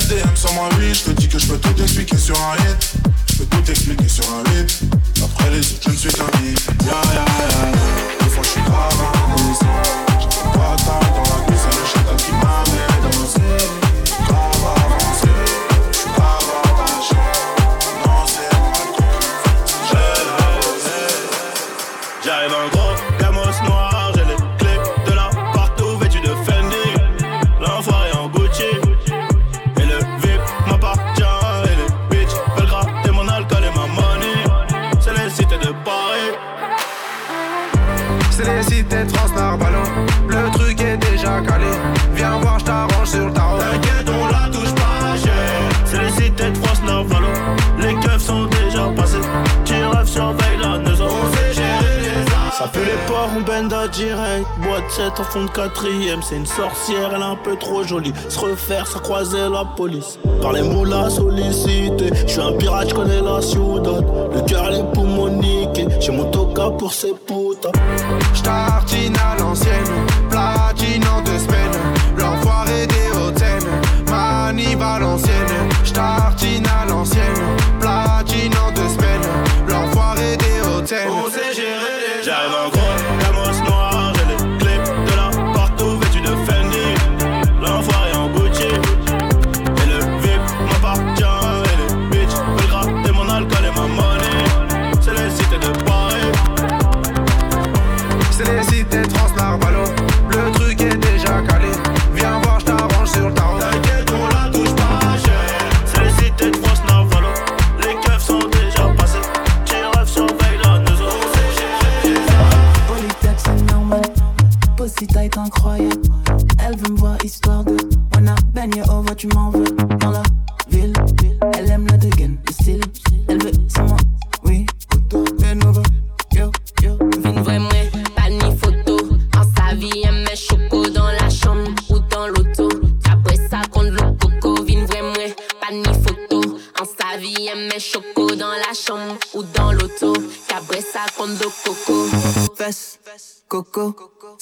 SDM 0.00 0.34
sur 0.34 0.52
moi 0.54 0.68
8. 0.78 0.94
Je 0.94 1.02
te 1.04 1.10
dis 1.10 1.28
que 1.28 1.38
je 1.38 1.46
peux 1.46 1.58
tout 1.58 1.82
expliquer 1.82 2.16
sur 2.16 2.36
un 2.36 2.56
hit. 2.56 2.92
Je 3.28 3.34
peux 3.36 3.46
tout 3.46 3.70
expliquer 3.70 4.08
sur 4.08 4.24
un 4.34 4.42
hit. 4.52 4.80
Après 5.24 5.50
les 5.50 5.60
autres, 5.60 5.80
je 5.84 5.90
ne 5.90 5.96
suis 5.96 6.08
qu'un 6.10 6.24
hit. 6.44 6.68
Ya 6.86 7.00
ya. 7.14 7.24
Des 8.20 8.30
fois, 8.30 8.42
je 8.42 8.48
suis 8.48 8.60
grave 8.62 8.94
indécis. 9.38 10.05
Ports, 53.06 53.30
on 53.36 53.40
bend 53.40 53.72
à 53.72 53.88
direct. 53.88 54.46
Boîte 54.62 54.90
7 54.90 55.20
en 55.20 55.24
fond 55.24 55.44
de 55.44 55.50
quatrième. 55.50 56.20
C'est 56.22 56.36
une 56.36 56.46
sorcière, 56.46 57.12
elle 57.14 57.20
est 57.20 57.24
un 57.24 57.36
peu 57.36 57.56
trop 57.56 57.82
jolie. 57.82 58.12
Se 58.28 58.38
refaire, 58.38 58.86
ça 58.86 59.00
croisait 59.00 59.48
la 59.48 59.64
police. 59.76 60.18
Par 60.42 60.52
les 60.52 60.62
mots, 60.62 60.84
la 60.84 61.10
sollicité. 61.10 62.10
Je 62.26 62.32
suis 62.32 62.40
un 62.40 62.52
pirate, 62.52 62.90
je 62.90 62.94
connais 62.94 63.20
la 63.20 63.40
ciudad. 63.40 64.04
Le 64.34 64.40
cœur, 64.42 64.70
les 64.70 64.82
poumons 64.94 65.28
niqués. 65.28 65.86
J'ai 66.00 66.12
mon 66.12 66.24
toca 66.30 66.70
pour 66.70 66.92
ces 66.92 67.12
putes. 67.26 67.66
J'tartine 68.34 69.16
à 69.16 69.40
l'ancienne, 69.40 69.84
platine 70.30 71.04
en 71.08 71.20
deux 71.22 71.38
semaines. 71.38 71.80
L'enfoiré 72.16 72.86
des 72.86 73.18
hautaines, 73.18 73.70
manif 74.10 74.80
à 74.80 74.98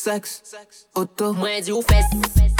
seks, 0.05 0.43
oto 0.95 1.33
Mwen 1.33 1.63
di 1.65 1.73
ou 1.73 1.83
fes. 1.83 2.54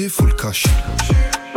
Bosser, 0.00 0.08
faut 0.08 0.26
le 0.26 0.32
cacher. 0.32 0.70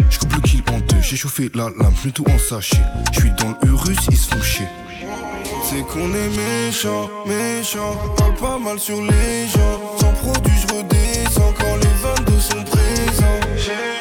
Je 0.09 0.19
coupe 0.19 0.33
le 0.35 0.41
kill 0.41 0.63
en 0.71 0.79
deux, 0.79 1.01
j'ai 1.01 1.15
chauffé 1.15 1.49
la 1.53 1.69
lame, 1.79 1.93
je 2.03 2.09
tout 2.09 2.25
en 2.29 2.37
sachet. 2.37 2.81
Je 3.13 3.19
suis 3.19 3.31
dans 3.31 3.49
le 3.49 3.69
Urus, 3.69 3.97
ils 4.09 4.17
se 4.17 4.29
font 4.29 4.41
chier. 4.41 4.67
C'est 5.69 5.81
qu'on 5.81 6.13
est 6.13 6.29
méchant, 6.29 7.09
méchant, 7.25 7.95
parle 8.17 8.35
pas 8.35 8.57
mal 8.59 8.79
sur 8.79 9.01
les 9.01 9.47
gens. 9.47 9.97
Sans 9.99 10.13
produit, 10.13 10.53
je 10.61 10.73
redescends 10.73 11.53
quand 11.57 11.75
les 11.77 12.25
22 12.25 12.39
sont 12.39 12.63
présents. 12.63 13.39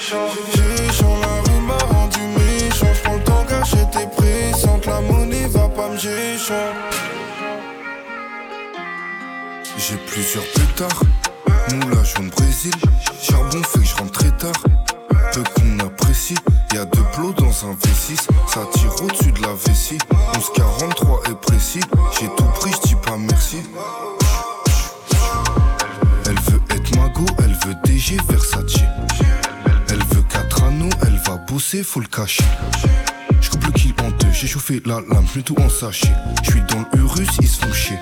Chaud, 0.01 1.17
la 1.21 1.53
rue 1.53 1.61
m'a 1.63 1.79
rendu 1.79 2.19
méchant. 2.37 2.87
J'prends 2.95 3.17
le 3.17 3.25
temps 3.25 3.45
gâcher 3.49 3.85
tes 3.93 4.07
présentes, 4.17 4.87
la 4.87 5.01
monnaie 5.01 5.47
va 5.49 5.69
pas 5.69 5.89
me. 5.89 5.99
J'ai 9.79 9.97
plusieurs 10.07 10.45
pétards, 10.53 11.03
moula 11.73 12.03
jaune 12.05 12.31
Brésil. 12.31 12.73
Charbon 13.21 13.63
fait 13.63 13.79
que 13.81 13.85
je 13.85 13.95
rentre 13.97 14.13
très 14.13 14.31
tard. 14.33 14.53
Peu 15.33 15.43
qu'on 15.55 15.79
apprécie, 15.87 16.35
y'a 16.75 16.85
deux 16.85 17.05
plots 17.15 17.33
dans 17.33 17.67
un 17.67 17.75
V6. 17.75 18.29
Ça 18.47 18.61
tire 18.73 18.95
au-dessus 19.03 19.33
de 19.33 19.43
la 19.43 19.55
vessie. 19.55 19.99
1143 20.35 21.21
est 21.31 21.41
précis, 21.41 21.81
j'ai 22.19 22.27
tout 22.37 22.45
pris, 22.61 22.71
j'dis 22.83 22.97
pas 22.97 23.17
merci. 23.17 23.59
Elle 26.27 26.39
veut 26.53 26.61
être 26.71 26.97
mago, 26.97 27.25
elle 27.39 27.57
veut 27.65 27.75
DG 27.85 28.17
Versace. 28.29 28.81
Elle 29.89 30.05
veut 30.15 30.23
4 30.29 30.65
anneaux, 30.65 30.91
elle 31.07 31.21
va 31.27 31.37
bosser, 31.37 31.83
faut 31.83 32.01
le 32.01 32.07
cacher. 32.07 32.45
Je 33.41 33.51
le 33.67 33.73
kill 33.73 33.95
en 34.03 34.11
deux, 34.11 34.33
j'ai 34.33 34.47
chauffé 34.47 34.83
la 34.85 35.01
lame, 35.01 35.27
je 35.35 35.41
tout 35.41 35.59
en 35.61 35.69
sachet. 35.69 36.13
Je 36.43 36.51
suis 36.51 36.63
dans 36.63 36.81
le 36.81 37.01
Urus, 37.01 37.29
ils 37.41 37.49
se 37.49 37.65
font 37.65 37.73
chier. 37.73 37.99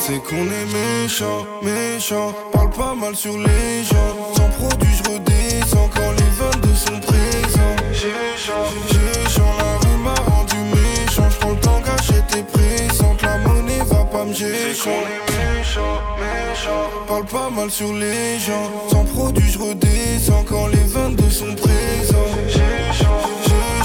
C'est 0.00 0.18
qu'on 0.22 0.36
est 0.36 0.66
méchant, 0.72 1.46
méchant, 1.62 2.34
pas 2.78 2.94
mal 2.94 3.14
sur 3.16 3.36
les 3.36 3.82
gens. 3.82 4.14
Sans 4.36 4.48
produit, 4.50 4.94
je 4.98 5.10
redescends 5.10 5.90
quand 5.92 6.12
les 6.12 6.30
22 6.38 6.74
sont 6.74 7.00
présents. 7.00 7.76
J'ai 7.92 8.38
chaud, 9.34 9.52
la 9.58 9.72
rue 9.82 9.98
m'a 10.04 10.14
rendu 10.30 10.56
méchant. 10.76 11.28
J'prends 11.28 11.50
le 11.50 11.56
temps 11.56 11.80
gâcher 11.84 12.22
tes 12.30 12.44
présentes, 12.44 13.20
la 13.22 13.38
monnaie 13.38 13.82
va 13.84 14.04
pas 14.04 14.24
me 14.24 14.30
méchant, 14.30 15.02
méchant, 15.66 16.84
parle 17.08 17.24
pas 17.24 17.50
mal 17.50 17.70
sur 17.70 17.92
les 17.92 18.38
gens. 18.38 18.70
Sans 18.90 19.04
produit, 19.04 19.50
je 19.50 19.58
redescends 19.58 20.44
quand 20.48 20.68
les 20.68 20.86
22 20.86 21.30
sont 21.30 21.54
présents. 21.56 22.32
J'ai 22.46 22.98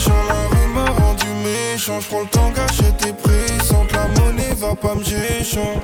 chaud, 0.05 0.23
la 0.29 0.41
rue 0.51 0.67
m'a 0.75 0.85
rendu 0.85 1.29
méchant. 1.43 1.99
J'prends 1.99 2.21
le 2.21 2.27
temps 2.27 2.51
gâcher 2.55 2.91
tes 2.99 3.13
présentes, 3.13 3.91
la 3.91 4.07
monnaie 4.19 4.53
va 4.55 4.75
pas 4.75 4.93
me 4.93 5.03
géchant. 5.03 5.81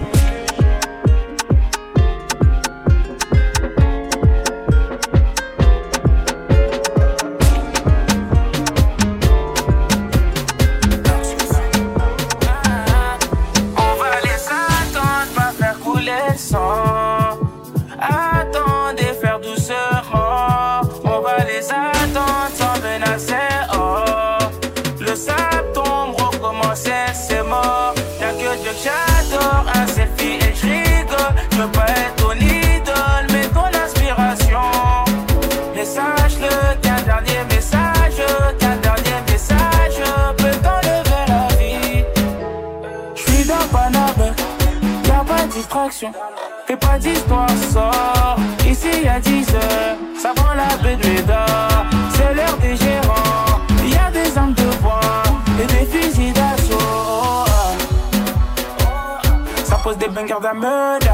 Bangers 60.40 60.54
d'un 60.54 60.54
meurtre. 60.60 61.08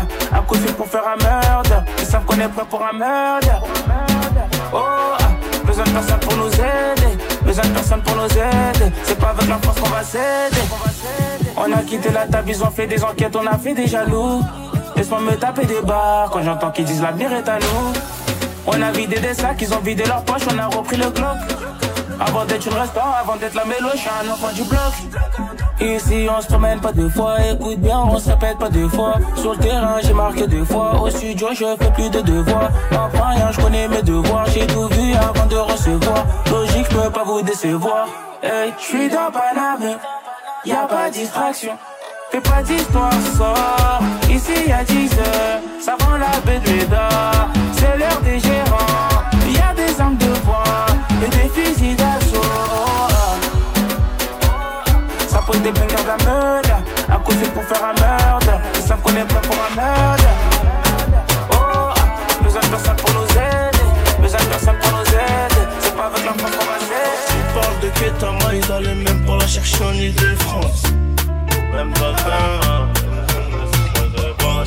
Fil 0.54 0.74
pour 0.74 0.88
faire 0.88 1.04
un 1.08 1.22
meurtre. 1.24 1.84
Ils 2.00 2.06
savent 2.06 2.26
qu'on 2.26 2.40
est 2.40 2.48
prêt 2.48 2.66
pour 2.70 2.82
un 2.84 2.94
meurtre. 2.94 3.62
Oh, 4.74 4.78
besoin 5.66 5.84
de 5.84 5.90
personne 5.90 6.20
pour 6.20 6.36
nous 6.38 6.54
aider. 6.54 7.18
Besoin 7.44 7.64
de 7.66 7.70
personne 7.70 8.02
pour 8.02 8.16
nous 8.16 8.26
aider. 8.26 8.92
C'est 9.04 9.20
pas 9.20 9.30
avec 9.30 9.48
la 9.48 9.58
force 9.58 9.80
qu'on 9.80 9.90
va 9.90 10.04
s'aider. 10.04 10.62
On 11.58 11.72
a 11.72 11.82
quitté 11.82 12.10
la 12.12 12.28
table, 12.28 12.50
ils 12.50 12.64
ont 12.64 12.72
fait 12.72 12.88
des 12.88 13.04
enquêtes, 13.04 13.36
on 13.36 13.46
a 13.46 13.58
fait 13.58 13.74
des 13.74 13.88
jaloux. 13.88 14.42
Laisse-moi 14.96 15.22
me 15.22 15.36
taper 15.36 15.66
des 15.66 15.82
barres 15.82 16.30
quand 16.32 16.42
j'entends 16.44 16.72
qu'ils 16.72 16.86
disent 16.86 17.02
l'avenir 17.02 17.32
est 17.34 17.48
à 17.48 17.60
nous. 17.60 17.94
On 18.68 18.82
a 18.82 18.92
vidé 18.92 19.20
des 19.20 19.34
sacs, 19.34 19.62
ils 19.62 19.74
ont 19.74 19.80
vidé 19.80 20.04
leurs 20.06 20.24
poches, 20.24 20.44
on 20.54 20.58
a 20.58 20.68
repris 20.68 20.98
le 20.98 21.10
Glock. 21.10 21.38
Avant 22.20 22.46
d'être 22.46 22.66
une 22.66 22.74
restaurant, 22.74 23.14
avant 23.20 23.36
d'être 23.36 23.56
la 23.56 23.66
mélo, 23.66 23.90
un 23.90 24.30
enfant 24.30 24.54
du 24.54 24.64
bloc. 24.64 24.94
Ici 25.82 26.28
on 26.30 26.42
se 26.42 26.48
promène 26.48 26.80
pas 26.80 26.92
deux 26.92 27.10
fois, 27.10 27.36
écoute 27.52 27.80
bien, 27.80 28.00
on 28.00 28.18
se 28.18 28.30
répète 28.30 28.58
pas 28.58 28.70
deux 28.70 28.88
fois. 28.88 29.16
Sur 29.36 29.54
le 29.54 29.58
terrain 29.58 29.98
j'ai 30.02 30.14
marqué 30.14 30.48
deux 30.48 30.64
fois, 30.64 31.02
au 31.02 31.10
studio 31.10 31.50
je 31.52 31.66
fais 31.78 31.92
plus 31.92 32.10
de 32.10 32.22
devoirs. 32.22 32.70
M'apprends 32.92 33.30
rien, 33.30 33.52
je 33.52 33.62
connais 33.62 33.88
mes 33.88 34.02
devoirs, 34.02 34.46
j'ai 34.48 34.66
tout 34.68 34.88
vu 34.88 35.14
avant 35.14 35.46
de 35.48 35.58
recevoir. 35.58 36.26
Logique, 36.52 36.88
je 36.90 36.98
peux 36.98 37.10
pas 37.10 37.24
vous 37.24 37.42
décevoir. 37.42 38.08
Hey, 38.42 38.74
je 38.80 38.84
suis 38.84 39.10
dans 39.10 39.32
Paname, 39.32 39.98
y 40.66 40.72
a 40.72 40.88
pas 40.88 41.10
de 41.10 41.14
distraction. 41.14 41.74
Fais 42.32 42.42
pas 42.42 42.62
d'histoire, 42.64 43.12
sort. 43.38 44.00
Ici 44.30 44.54
y'a 44.68 44.84
10 44.84 45.14
heures, 45.20 45.60
ça 45.80 45.94
prend 45.98 46.18
la 46.18 46.32
Médard. 46.46 47.50
C'est 47.74 47.98
l'heure 47.98 48.22
des 48.24 48.40
gérants, 48.40 49.15
et 51.24 51.28
des. 51.28 52.42
Ça 55.28 55.40
pose 55.46 55.62
des 55.62 55.72
bangers 55.72 55.96
de 57.34 57.38
fil 57.40 57.50
pour 57.52 57.64
faire 57.64 57.84
un 57.84 57.94
meurtre? 58.00 58.52
Ils 58.76 58.82
savent 58.82 59.02
qu'on 59.02 59.16
est 59.16 59.26
prêt 59.26 59.42
pour 59.42 59.56
un 59.56 59.76
meurtre. 59.76 60.24
Oh, 61.52 61.94
besoin 62.44 62.62
de 62.62 62.68
personne 62.68 62.96
pour 62.98 63.12
nous 63.14 63.30
aider, 63.32 63.86
besoin 64.22 64.40
de 64.40 64.46
personne 64.46 64.78
pour 64.82 64.92
nous 64.92 65.08
aider. 65.08 65.66
C'est 65.80 65.96
pas 65.96 66.06
avec 66.06 66.26
force 66.34 66.56
qu'on 66.58 66.66
va 66.66 66.78
de 67.82 67.90
Ketama, 68.00 68.54
ils 68.54 68.72
allaient 68.72 68.96
même 68.96 69.26
pas 69.26 69.38
la 69.38 69.48
chercher 69.48 69.84
en. 69.84 70.82
Même 71.74 71.94
fin. 72.18 72.88
Ils 73.96 74.20
allaient 74.20 74.34
pas 74.38 74.64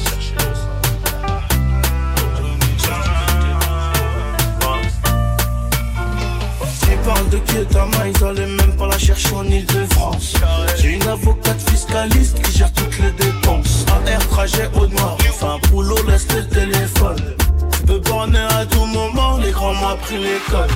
la 7.09 7.15
chercher 7.15 7.15
Tu 7.15 7.15
parles 7.15 7.29
de 7.31 7.39
Ketama, 7.39 8.09
ils 8.09 8.25
allaient 8.25 8.47
même 8.47 8.77
pas 8.77 8.87
la 8.87 8.99
chercher 8.99 9.35
en 9.35 9.45
Ile-de-France. 9.45 10.35
J'ai 10.79 10.95
une 10.95 11.09
avocate 11.09 11.71
fiscaliste 11.71 12.43
qui 12.43 12.59
gère 12.59 12.73
toutes 12.73 12.99
les 12.99 13.11
dépenses. 13.13 13.85
AR 14.07 14.29
trajet 14.29 14.69
au 14.75 14.87
noir, 14.87 15.17
enfin 15.29 15.57
un 15.57 15.69
boulot, 15.69 15.97
laisse 16.09 16.27
le 16.35 16.47
téléphone. 16.47 17.35
Tu 17.73 17.83
peux 17.87 17.99
borner 18.01 18.39
à 18.39 18.67
tout 18.67 18.85
moment, 18.85 19.39
les 19.39 19.51
grands 19.51 19.75
m'ont 19.75 19.89
appris 19.89 20.19
l'école. 20.19 20.69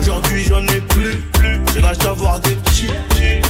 Aujourd'hui 0.00 0.44
j'en 0.44 0.62
ai 0.66 0.80
plus, 0.80 1.24
j'ai 1.72 1.80
l'âge 1.80 1.98
d'avoir 1.98 2.40
des 2.40 2.54
petits. 2.56 2.90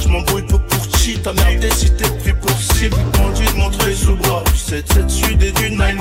Je 0.01 0.07
m'embrouille 0.07 0.43
peu 0.43 0.57
chi, 1.05 1.19
t'as 1.21 1.33
merdé 1.33 1.69
si 1.71 1.91
t'es 1.91 2.09
pris 2.21 2.33
pour 2.33 2.57
cible. 2.57 2.97
Montrer 3.57 3.93
sous 3.93 4.15
bois, 4.15 4.43
du 4.45 4.73
7-7 4.73 5.09
sud 5.09 5.43
et 5.43 5.51
du 5.51 5.71
9 5.71 5.95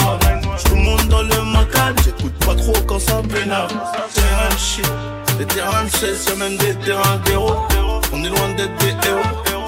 Je 0.59 0.65
te 0.65 0.75
monte 0.75 1.09
dans 1.09 1.23
le 1.23 1.43
macan, 1.53 1.93
j'écoute 2.05 2.33
pas 2.45 2.55
trop 2.55 2.73
quand 2.87 2.99
ça 2.99 3.21
pénale. 3.23 3.69
Terrain 4.15 4.57
shit, 4.57 4.91
des 5.39 5.45
terrains 5.47 5.85
de 5.85 5.91
16, 5.91 6.27
y'a 6.29 6.35
même 6.37 6.57
des 6.57 6.75
terrains 6.77 7.21
d'héros. 7.27 7.57
On 8.13 8.25
est 8.25 8.29
loin 8.29 8.49
d'être 8.57 8.77
des 8.79 9.09
héros. 9.09 9.23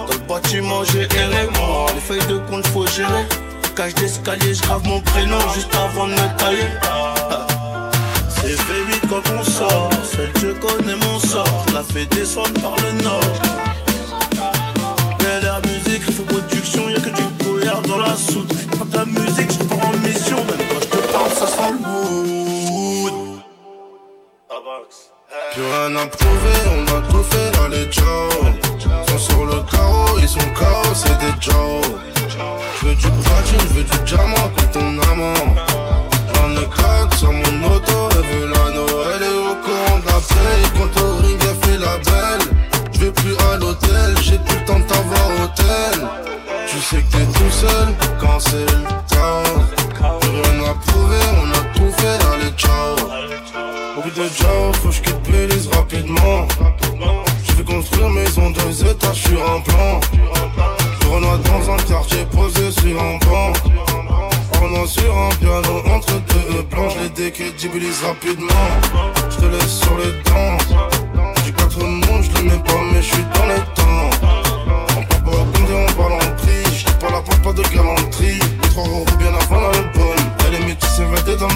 Dans 0.09 0.13
le 0.13 0.19
bâtiment 0.29 0.85
j'ai 0.85 1.03
erré, 1.03 1.49
moi. 1.59 1.87
Les 1.95 2.01
feuilles 2.01 2.29
de 2.29 2.39
compte 2.49 2.67
faut 2.69 2.87
gérer. 2.87 3.27
Cage 3.77 3.95
d'escalier, 3.95 4.55
je 4.55 4.63
grave 4.63 4.85
mon 4.85 5.01
prénom 5.01 5.39
juste 5.55 5.75
avant 5.75 6.07
de 6.07 6.13
me 6.13 6.39
tailler. 6.39 6.71
C'est 8.31 8.57
fait 8.57 8.85
vite 8.89 9.03
quand 9.09 9.23
on 9.39 9.45
sort, 9.45 9.91
seul 10.03 10.31
je 10.41 10.49
connais 10.61 10.97
mon 10.97 11.19
sort, 11.19 11.67
la 11.75 11.83
fais 11.83 12.07
descendre 12.07 12.61
par 12.61 12.77
le 12.77 13.03
nord. 13.03 13.76
Faut 16.13 16.23
production, 16.23 16.89
y'a 16.89 17.01
que 17.01 17.11
du 17.11 17.23
brouillard 17.39 17.83
dans 17.83 17.99
la 17.99 18.15
soude. 18.17 18.53
Quand 18.79 18.97
la 18.97 19.05
musique, 19.05 19.51
je 19.53 19.65
pars 19.65 19.89
en 19.89 19.97
mission, 19.99 20.37
même 20.37 20.67
quand 20.69 20.81
je 20.81 20.87
te 20.87 21.13
parle, 21.13 21.31
ça 21.31 21.47
sent 21.47 21.73
le 21.73 21.79
mood. 21.79 23.13
Plus 25.53 25.63
rien 25.63 25.97
à 25.97 26.07
prouver, 26.07 26.59
on 26.77 26.83
a 26.97 27.01
tout 27.11 27.23
fait 27.23 27.51
dans 27.59 27.69
les 27.69 27.91
Joe. 27.91 28.33
Sont 29.09 29.19
sur 29.19 29.45
le 29.47 29.61
carreau, 29.71 30.19
ils 30.19 30.29
sont 30.29 30.39
KO, 30.55 30.95
c'est 30.95 31.19
des 31.19 31.35
Joe. 31.41 31.83
Je 32.81 32.87
veux 32.87 32.95
du 32.95 33.09
platine, 33.09 33.69
je 33.69 33.75
veux 33.75 33.85
du 33.85 33.99
diamant 34.05 34.49
pour 34.55 34.71
ton 34.71 34.99
amant. 35.11 35.55
J'en 36.35 36.51
ai 36.53 37.17
sur 37.17 37.33
mon 37.33 37.75
auto, 37.75 38.09
elle 38.13 39.25
au 39.25 39.55
courant 39.65 39.99
de 39.99 41.16
Vais 43.07 43.13
plus 43.13 43.37
à 43.53 43.57
l'hôtel, 43.59 44.17
j'ai 44.21 44.37
plus 44.37 44.59
le 44.59 44.65
temps 44.65 44.81
de 44.81 44.85
t'avoir 44.85 45.29
au 45.29 45.45
hôtel. 45.45 46.09
Tu 46.67 46.81
sais 46.81 46.97
que 46.97 47.13
t'es 47.13 47.25
tout 47.39 47.51
seul 47.53 47.95
quand 48.19 48.41
c'est 48.41 48.57
le 48.57 48.83
chaos. 49.09 50.19
Plus 50.19 50.31
rien 50.31 50.71
à 50.71 50.75
prouver, 50.75 51.25
on 51.41 51.51
a 51.53 51.63
tout 51.73 51.93
fait 51.99 52.19
les 52.43 52.51
ciao. 52.57 52.97
Beaucoup 53.95 54.11
de 54.11 54.29
ciao, 54.29 54.73
faut 54.83 54.89
que 54.89 54.95
je 54.95 55.03
quitte 55.03 55.73
rapidement. 55.73 56.49
Je 57.45 57.53
vais 57.53 57.63
construire 57.63 58.11
maison 58.11 58.51
deux 58.51 58.85
étages 58.85 59.23
sur 59.23 59.53
un 59.53 59.61
plan. 59.61 60.01
Je 61.01 61.07
renoie 61.07 61.39
dans 61.39 61.75
un 61.75 61.77
quartier 61.77 62.27
posé 62.33 62.73
sur 62.73 63.01
un 63.01 63.19
banc. 63.19 63.53
Prenant 64.51 64.87
sur 64.87 65.17
un 65.17 65.29
piano 65.37 65.83
entre 65.95 66.15
deux 66.15 66.65
plans, 66.65 66.89
je 66.89 67.05
les 67.05 67.11
décrédibilise 67.11 68.03
rapidement. 68.03 68.67
Je 69.31 69.37
te 69.37 69.45
laisse 69.45 69.79
sur 69.79 69.97
les 69.97 70.11
dents. 70.25 71.06
Trop 71.77 71.85
de 71.85 71.91
monde, 71.91 72.23
je 72.23 72.39
le 72.39 72.49
mets 72.49 72.63
pas, 72.65 72.81
mais 72.91 73.03
je 73.03 73.07
suis 73.07 73.25
dans 73.35 73.47
les 73.49 73.61
temps. 73.75 74.11
On 74.97 75.03
parle 75.03 75.23
pas 75.23 75.75
on 75.75 75.93
parle 75.93 76.13
en 76.15 76.37
prix. 76.37 76.65
Je 76.75 76.85
pas 76.93 77.11
la 77.11 77.21
porte, 77.21 77.43
pas 77.43 77.53
de 77.53 77.63
galanterie. 77.69 78.39
Les 78.63 78.69
trois 78.71 78.89
euros 78.89 79.05
bien 79.19 79.29
avant 79.29 79.61
l'album. 79.61 80.17
Elle 80.47 80.55
est 80.55 80.65
métissée, 80.65 81.05
va 81.05 81.21
des 81.21 81.37
dom 81.37 81.51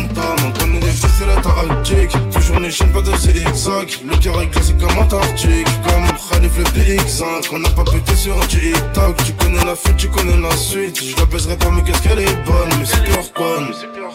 On 0.45 0.59
connaît 0.59 0.81
les 0.81 0.91
fils, 0.91 1.09
c'est 1.19 1.27
la 1.27 1.41
taraltique. 1.41 2.11
Toujours 2.33 2.59
une 2.59 2.71
chaîne, 2.71 2.93
pas 2.93 3.01
de 3.01 3.17
zigzag. 3.17 3.89
Le 4.05 4.43
est 4.43 4.47
glacé 4.49 4.75
comme 4.75 4.99
Antarctique. 4.99 5.69
Comme 5.85 6.07
Khalif 6.29 6.59
le 6.59 6.65
PX5. 6.65 7.49
On 7.53 7.59
n'a 7.61 7.71
pas 7.71 7.85
pété 7.85 8.15
sur 8.15 8.37
un 8.37 8.47
TikTok. 8.47 9.17
Tu 9.25 9.33
connais 9.33 9.65
la 9.65 9.75
fuite, 9.75 9.97
tu 9.97 10.09
connais 10.09 10.37
la 10.37 10.55
suite. 10.55 11.03
Je 11.03 11.17
la 11.17 11.25
baiserai 11.25 11.57
pas, 11.57 11.71
mais 11.71 11.83
qu'est-ce 11.83 12.03
qu'elle 12.03 12.21
est 12.21 12.45
bonne? 12.45 12.69
Mais 12.79 12.85
c'est 12.85 13.03
pure 13.05 13.33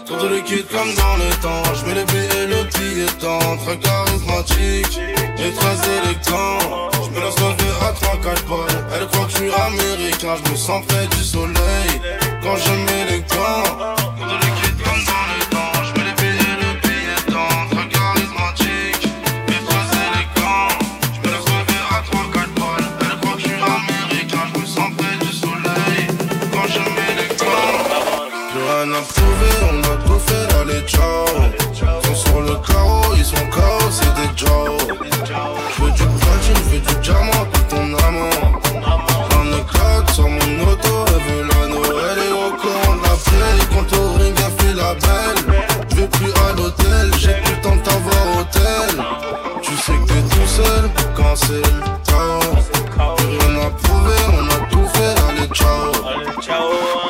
Trop 0.05 0.17
de 0.17 0.35
liquide 0.35 0.67
comme 0.67 0.93
dans 0.93 1.17
le 1.17 1.29
temps. 1.41 1.63
Je 1.73 1.85
mets 1.85 1.95
les 1.95 2.05
billets, 2.05 2.47
le 2.47 2.63
billet 2.77 3.11
temps. 3.19 3.57
Très 3.65 3.77
charismatique 3.77 4.99
et 5.39 5.51
très 5.51 5.77
électant. 5.97 6.91
Je 6.93 7.09
me 7.09 7.25
laisse 7.25 7.39
lever 7.39 7.71
à 7.81 7.91
3-4 7.91 8.45
balles. 8.47 8.85
Elle 8.93 9.07
croit 9.07 9.25
que 9.25 9.31
je 9.31 9.37
suis 9.37 9.51
américain. 9.51 10.35
Je 10.45 10.51
me 10.51 10.55
sens 10.55 10.85
près 10.85 11.07
du 11.07 11.23
soleil 11.23 12.01
quand 12.43 12.55
je 12.55 12.71
mets 12.71 13.05
les 13.09 13.21
gants. 13.21 14.44
On 29.71 29.79
a 29.79 29.95
tout 30.05 30.19
fait 30.19 30.45
les 30.67 30.81
ciao. 30.87 31.25
Sont 32.03 32.15
sur 32.15 32.41
le 32.41 32.55
carreau, 32.65 33.13
ils 33.15 33.25
sont 33.25 33.35
KO, 33.51 33.89
c'est 33.91 34.13
des 34.15 34.29
Joe. 34.35 34.77
Je 34.87 35.83
veux 35.83 35.91
du 35.91 36.05
platine, 36.05 36.55
je 36.55 36.69
veux 36.71 36.79
du 36.79 36.95
diamant 37.01 37.45
pour 37.51 37.67
ton 37.67 37.85
amant. 38.07 38.55
Ai 39.53 39.63
quatre 39.71 40.13
sur 40.13 40.27
mon 40.27 40.71
auto, 40.71 41.05
elle 41.07 41.33
veut 41.33 41.43
l'anneau. 41.43 41.83
Elle 41.83 42.19
est 42.19 42.31
au 42.31 42.51
courant 42.59 42.95
de 42.95 43.03
la 43.03 43.15
paye, 43.25 43.63
quand 43.71 43.97
au 43.97 44.13
ring 44.13 44.35
elle 44.37 44.65
fait 44.65 44.73
la 44.73 44.93
belle. 44.93 45.39
Je 45.89 45.95
vais 45.95 46.07
plus 46.07 46.31
à 46.31 46.55
l'hôtel, 46.55 47.11
j'ai 47.19 47.33
plus 47.33 47.55
le 47.55 47.61
temps 47.61 47.75
de 47.75 47.81
t'avoir 47.81 48.37
hôtel. 48.39 49.05
Tu 49.61 49.75
sais 49.77 49.93
que 49.93 50.07
t'es 50.07 50.35
tout 50.35 50.47
seul 50.47 50.89
quand 51.15 51.35
c'est 51.35 51.53
le 51.53 51.81
chaos. 52.05 52.55
Plus 53.17 53.37
rien 53.37 53.55
à 53.59 53.69
on 54.33 54.45
a 54.47 54.59
tout 54.69 54.87
fait, 54.93 55.15
allez 55.29 55.47
ciao. 55.53 57.04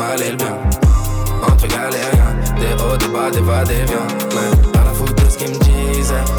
Mal 0.00 0.22
et 0.22 0.30
le 0.30 0.36
bien. 0.36 0.56
Entre 1.46 1.66
galériens, 1.68 2.34
des 2.58 2.82
hauts, 2.82 2.96
des 2.96 3.08
bas, 3.08 3.30
des 3.30 3.40
va, 3.40 3.64
des 3.64 3.84
viens. 3.84 4.08
Mais 4.34 4.78
à 4.78 4.84
la 4.84 4.92
de 5.14 5.30
ce 5.30 5.36
qu'ils 5.36 5.50
me 5.50 5.58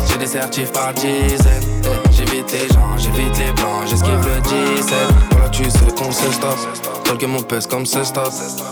j'ai 0.07 0.17
des 0.17 0.27
certifs 0.27 0.71
par 0.71 0.93
dizaines. 0.93 1.83
J'évite 2.11 2.51
les 2.51 2.67
gens, 2.73 2.97
j'évite 2.97 3.37
les 3.37 3.51
blancs, 3.53 3.85
j'esquive 3.87 4.19
le 4.25 4.41
17. 4.41 5.30
Tu 5.51 5.69
sais 5.69 5.79
qu'on 5.97 6.11
se 6.11 6.31
stop. 6.31 6.57
Quelques 7.03 7.25
mon 7.25 7.41
pèse 7.41 7.67
comme 7.67 7.85
ce 7.85 8.03
stop. 8.03 8.31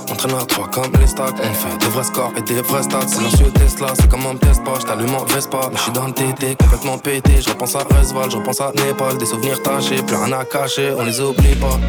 On 0.10 0.15
traîne 0.15 0.36
à 0.36 0.46
trois 0.46 0.68
comme 0.68 0.92
les 1.00 1.08
stocks. 1.08 1.36
On 1.38 1.54
fait 1.54 1.78
des 1.78 1.88
vrais 1.88 2.04
scores 2.04 2.32
et 2.38 2.42
des 2.42 2.62
vrais 2.62 2.84
stats. 2.84 3.08
Silencieux 3.08 3.52
Tesla, 3.52 3.88
c'est 3.96 4.10
comme 4.10 4.26
un 4.26 4.36
test 4.36 4.63
pas. 4.63 4.80
J't'allume 4.80 5.13
en 5.15 5.26
Vespa. 5.26 5.70
Mais 5.72 5.78
j'suis 5.78 5.92
dans 5.92 6.08
le 6.08 6.13
TT, 6.13 6.56
complètement 6.56 6.98
pété. 6.98 7.42
Je 7.42 7.50
repense 7.50 7.76
à 7.76 7.80
Resval, 7.80 8.32
je 8.32 8.38
repense 8.38 8.62
à 8.62 8.72
Népal. 8.72 9.18
Des 9.18 9.26
souvenirs 9.26 9.62
tachés, 9.62 10.02
plus 10.04 10.15
rien 10.15 10.32
à 10.39 10.46
cacher, 10.46 10.94
on 10.98 11.04
les 11.04 11.20
oublie 11.20 11.56
pas. 11.56 11.80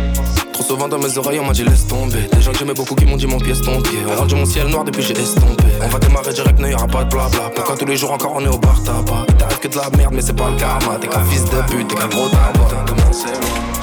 Trop 0.53 0.65
souvent 0.65 0.89
dans 0.89 0.99
mes 0.99 1.17
oreilles, 1.19 1.41
on 1.41 1.47
m'a 1.47 1.53
dit 1.53 1.65
laisse 1.65 1.87
tomber. 1.87 2.29
Des 2.33 2.41
gens 2.41 2.53
que 2.53 2.59
j'aimais 2.59 2.75
beaucoup 2.75 2.95
qui 2.97 3.07
m'ont 3.07 3.17
dit 3.17 3.27
mon 3.27 3.39
pied 3.39 3.53
est 3.53 3.65
ton 3.65 3.81
pied. 3.81 4.01
On 4.09 4.17
rendu 4.17 4.35
mon 4.35 4.47
ciel 4.47 4.67
noir 4.69 4.85
depuis 4.85 5.03
j'ai 5.03 5.19
estompé. 5.19 5.70
On 5.83 5.89
va 5.89 5.99
démarrer 5.99 6.33
direct, 6.33 6.61
n'y 6.61 6.75
aura 6.75 6.87
pas 6.87 7.05
de 7.05 7.11
blabla. 7.11 7.51
Pourquoi 7.55 7.77
tous 7.77 7.87
les 7.87 7.97
jours 7.97 8.13
encore 8.13 8.33
on 8.37 8.45
est 8.45 8.49
au 8.49 8.59
bar 8.59 8.83
tabac? 8.83 9.27
T'arrives 9.39 9.59
que 9.59 9.69
de 9.69 9.77
la 9.77 9.91
merde, 9.97 10.13
mais 10.15 10.23
c'est 10.23 10.37
pas 10.37 10.51
le 10.51 10.57
karma. 10.57 10.97
T'es 11.01 11.09
qu'un 11.09 11.25
fils 11.25 11.45
de 11.45 11.61
pute, 11.71 11.89
t'es 11.89 11.95
qu'un 11.95 12.09
gros 12.09 12.29
tabac. 12.29 12.67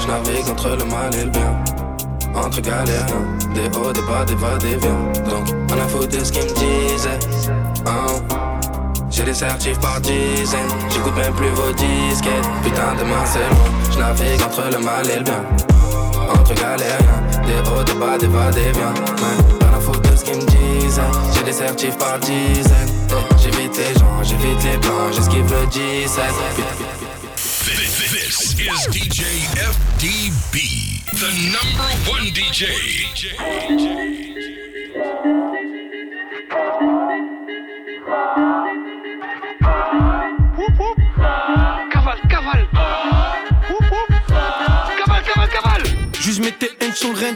Je 0.00 0.06
navigue 0.06 0.48
entre 0.50 0.68
le 0.70 0.84
mal 0.84 1.14
et 1.14 1.24
le 1.24 1.30
bien. 1.30 1.56
Entre 2.34 2.60
galères, 2.60 3.06
des 3.54 3.76
hauts, 3.76 3.92
des 3.92 4.02
bas, 4.02 4.24
des 4.24 4.34
va, 4.36 4.56
des 4.58 4.76
viens. 4.76 5.28
Donc, 5.28 5.48
on 5.70 5.74
a 5.74 5.88
foutu 5.88 6.24
ce 6.24 6.30
qu'ils 6.30 6.44
me 6.44 6.54
disaient. 6.54 7.18
Hein. 7.86 8.06
J'ai 9.10 9.24
des 9.24 9.34
certifs 9.34 9.80
par 9.80 10.00
dizaines, 10.00 10.68
j'écoute 10.90 11.16
même 11.16 11.32
plus 11.34 11.48
vos 11.48 11.72
disquettes. 11.72 12.48
Putain, 12.62 12.94
demain 12.98 13.24
c'est 13.24 13.38
moi, 13.38 13.68
je 13.90 13.98
navigue 13.98 14.42
entre 14.42 14.62
le 14.70 14.78
mal 14.84 15.10
et 15.10 15.16
le 15.16 15.24
bien. 15.24 15.44
Entre 16.32 16.54
galériens, 16.54 17.22
des 17.44 17.70
hauts, 17.70 17.82
des 17.82 17.94
bas, 17.94 18.18
des 18.18 18.28
va, 18.28 18.50
des 18.50 18.70
viens. 18.70 19.57
Disaient. 20.98 21.34
J'ai 21.34 21.44
des 21.44 21.52
certifs 21.52 21.98
par 21.98 22.18
dizaines. 22.18 23.08
J'évite 23.38 23.76
les 23.76 23.98
gens, 23.98 24.22
j'évite 24.22 24.62
les 24.64 24.76
blancs, 24.78 25.12
j'esquive 25.12 25.50
le 25.50 25.66
17. 25.66 26.24
This 27.36 28.54
is 28.58 28.88
DJ 28.90 29.22
FDB, 29.56 30.54
the 31.12 31.30
number 31.52 31.90
one 32.10 32.26
DJ. 32.32 34.27
traîne 46.88 46.94
sur 46.94 47.12
le. 47.12 47.28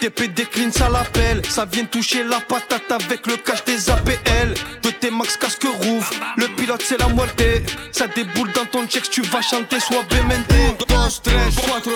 TP 0.00 0.34
décline, 0.34 0.72
ça 0.72 0.88
l'appelle. 0.88 1.42
Ça 1.48 1.64
vient 1.64 1.84
toucher 1.84 2.24
la 2.24 2.40
patate 2.40 2.90
avec 2.90 3.26
le 3.26 3.36
cash 3.36 3.64
des 3.64 3.90
APL. 3.90 4.54
De 4.82 4.90
tes 4.90 5.10
max 5.10 5.36
casque 5.36 5.64
rouf. 5.64 6.10
Le 6.36 6.48
pilote, 6.48 6.82
c'est 6.84 6.98
la 6.98 7.08
muerte. 7.08 7.42
Ça 7.92 8.06
déboule 8.06 8.52
dans 8.52 8.66
ton 8.66 8.86
check, 8.86 9.08
tu 9.10 9.22
vas 9.22 9.42
chanter, 9.42 9.80
soit 9.80 10.02
BMNT. 10.10 10.76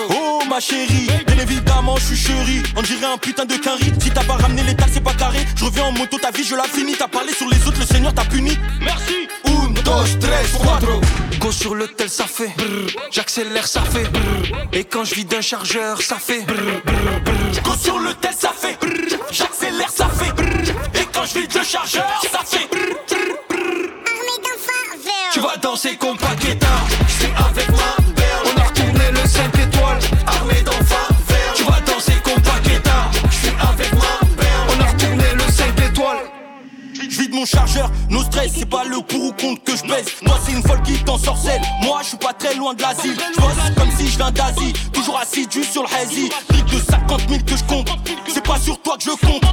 Oh 0.09 0.39
ma 0.49 0.59
chérie, 0.59 1.07
bien 1.25 1.37
évidemment, 1.37 1.95
je 1.97 2.15
suis 2.15 2.17
chérie. 2.17 2.63
On 2.75 2.81
dirait 2.81 3.05
un 3.05 3.17
putain 3.17 3.45
de 3.45 3.55
carry. 3.55 3.91
Si 3.99 4.09
t'as 4.11 4.23
pas 4.23 4.33
ramené 4.33 4.63
les 4.63 4.75
taxes, 4.75 4.91
c'est 4.95 5.03
pas 5.03 5.13
carré. 5.13 5.39
Je 5.55 5.65
reviens 5.65 5.85
en 5.85 5.91
moto, 5.91 6.17
ta 6.17 6.31
vie, 6.31 6.43
je 6.43 6.55
la 6.55 6.63
finis. 6.63 6.95
T'as 6.97 7.07
parlé 7.07 7.33
sur 7.33 7.47
les 7.49 7.67
autres, 7.67 7.79
le 7.79 7.85
Seigneur 7.85 8.13
t'a 8.13 8.25
puni. 8.25 8.57
Merci. 8.81 9.27
2, 9.83 9.91
3, 10.53 10.79
4 10.79 11.39
Go 11.39 11.51
sur 11.51 11.75
le 11.75 11.87
tel, 11.87 12.09
ça 12.09 12.25
fait. 12.25 12.51
J'accélère, 13.09 13.67
ça 13.67 13.81
fait. 13.81 14.07
Et 14.73 14.83
quand 14.83 15.03
je 15.03 15.15
vis 15.15 15.25
d'un 15.25 15.41
chargeur, 15.41 16.01
ça 16.01 16.17
fait. 16.17 16.45
Go 17.63 17.71
sur 17.81 17.97
le 17.99 18.13
tel, 18.13 18.33
ça 18.37 18.51
fait. 18.55 18.77
J'accélère, 19.31 19.89
ça 19.89 20.07
fait. 20.09 20.31
Et 20.99 21.05
quand 21.11 21.25
je 21.25 21.39
vis 21.39 21.47
d'un 21.47 21.63
chargeur, 21.63 22.21
ça 22.31 22.39
fait. 22.45 22.69
Tu 25.33 25.39
vas 25.39 25.57
danser 25.57 25.95
comme 25.97 26.17
Paqueta 26.17 26.67
C'est 27.07 27.31
avec 27.49 27.69
moi. 27.69 28.00
Chargeur, 37.45 37.89
no 38.09 38.23
stress, 38.23 38.51
c'est 38.55 38.69
pas 38.69 38.83
le 38.83 39.01
pour 39.01 39.23
ou 39.23 39.31
contre 39.33 39.63
que 39.63 39.75
je 39.75 39.83
baisse. 39.83 40.19
Toi, 40.25 40.39
c'est 40.45 40.53
une 40.53 40.63
folle 40.63 40.81
qui 40.83 40.93
t'ensorcelle. 41.03 41.61
Moi, 41.83 41.99
je 42.03 42.09
suis 42.09 42.17
pas 42.17 42.33
très 42.33 42.55
loin 42.55 42.73
de 42.73 42.81
l'asile. 42.81 43.15
Je 43.35 43.41
bosse 43.41 43.75
comme 43.77 43.91
si 43.97 44.07
je 44.07 44.17
viens 44.17 44.31
d'Asie. 44.31 44.73
Toujours 44.93 45.19
assidu 45.19 45.63
sur 45.63 45.83
le 45.83 45.89
hazy. 45.95 46.29
Brique 46.49 46.65
de 46.65 46.79
50 46.79 47.21
000 47.29 47.41
que 47.45 47.57
je 47.57 47.63
compte. 47.63 47.89
C'est 48.27 48.45
pas 48.45 48.59
sur 48.59 48.81
toi 48.81 48.97
que 48.97 49.03
je 49.03 49.27
compte. 49.27 49.43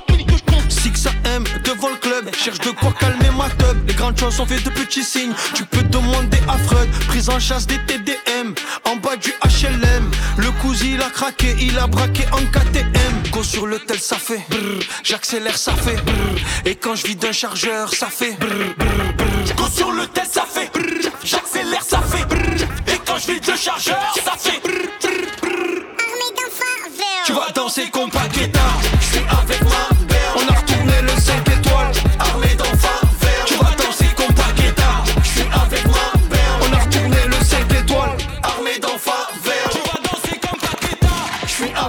Six 0.69 1.07
à 1.07 1.29
M 1.29 1.45
devant 1.65 1.89
le 1.89 1.97
club, 1.97 2.35
cherche 2.35 2.59
de 2.61 2.71
quoi 2.71 2.93
calmer 2.99 3.31
ma 3.37 3.49
teub. 3.51 3.77
Les 3.87 3.95
grandes 3.95 4.19
choses 4.19 4.35
sont 4.35 4.47
faites 4.47 4.65
de 4.65 4.71
petits 4.71 5.05
signes. 5.05 5.33
Tu 5.55 5.65
peux 5.65 5.83
demander 5.83 6.39
à 6.49 6.59
Freud, 6.59 6.89
prise 7.09 7.29
en 7.31 7.39
chasse 7.39 7.67
des 7.67 7.79
TDM. 7.87 8.55
En 8.85 8.97
bas 8.97 9.17
du 9.17 9.33
HLM, 9.45 10.11
le 10.37 10.51
cousin 10.63 10.87
il 10.95 11.03
a 11.03 11.11
craqué, 11.11 11.57
il 11.61 11.79
a 11.79 11.87
braqué 11.87 12.25
en 12.33 12.39
KTM. 12.39 13.31
Go 13.31 13.43
sur 13.43 13.67
le 13.67 13.79
tel, 13.79 13.99
ça 13.99 14.17
fait 14.17 14.45
brrr. 14.49 14.83
J'accélère, 15.03 15.57
ça 15.59 15.73
fait 15.75 15.97
brrr. 16.03 16.39
Et 16.65 16.75
quand 16.75 16.95
je 16.95 17.07
vis 17.07 17.17
d'un 17.17 17.33
chargeur, 17.33 17.93
ça 17.93 18.07
fait 18.07 18.37
brrr, 18.39 18.75
brrr. 18.77 19.57
Go 19.57 19.65
sur 19.75 19.93
le 19.93 20.07
tel, 20.07 20.27
ça 20.27 20.45
fait. 20.49 20.71
brrr. 20.73 21.11
J'accélère, 21.25 21.83
ça 21.83 22.01
fait. 22.03 22.25
brrr. 22.27 22.67
Et 22.87 22.99
quand 23.07 23.19
je 23.19 23.33
vis 23.33 23.41
de 23.41 23.57
chargeur, 23.57 24.15
ça 24.25 24.33
fait. 24.39 24.61
brrr, 24.63 24.89
brrr, 25.01 25.27
brrr. 25.43 25.85
Tu 27.27 27.33
vas 27.33 27.51
danser 27.55 27.91
comme 27.91 28.11
Paqueta. 28.11 28.61
Je 29.01 29.07
suis 29.07 29.25
avec 29.29 29.61
ma 29.65 29.98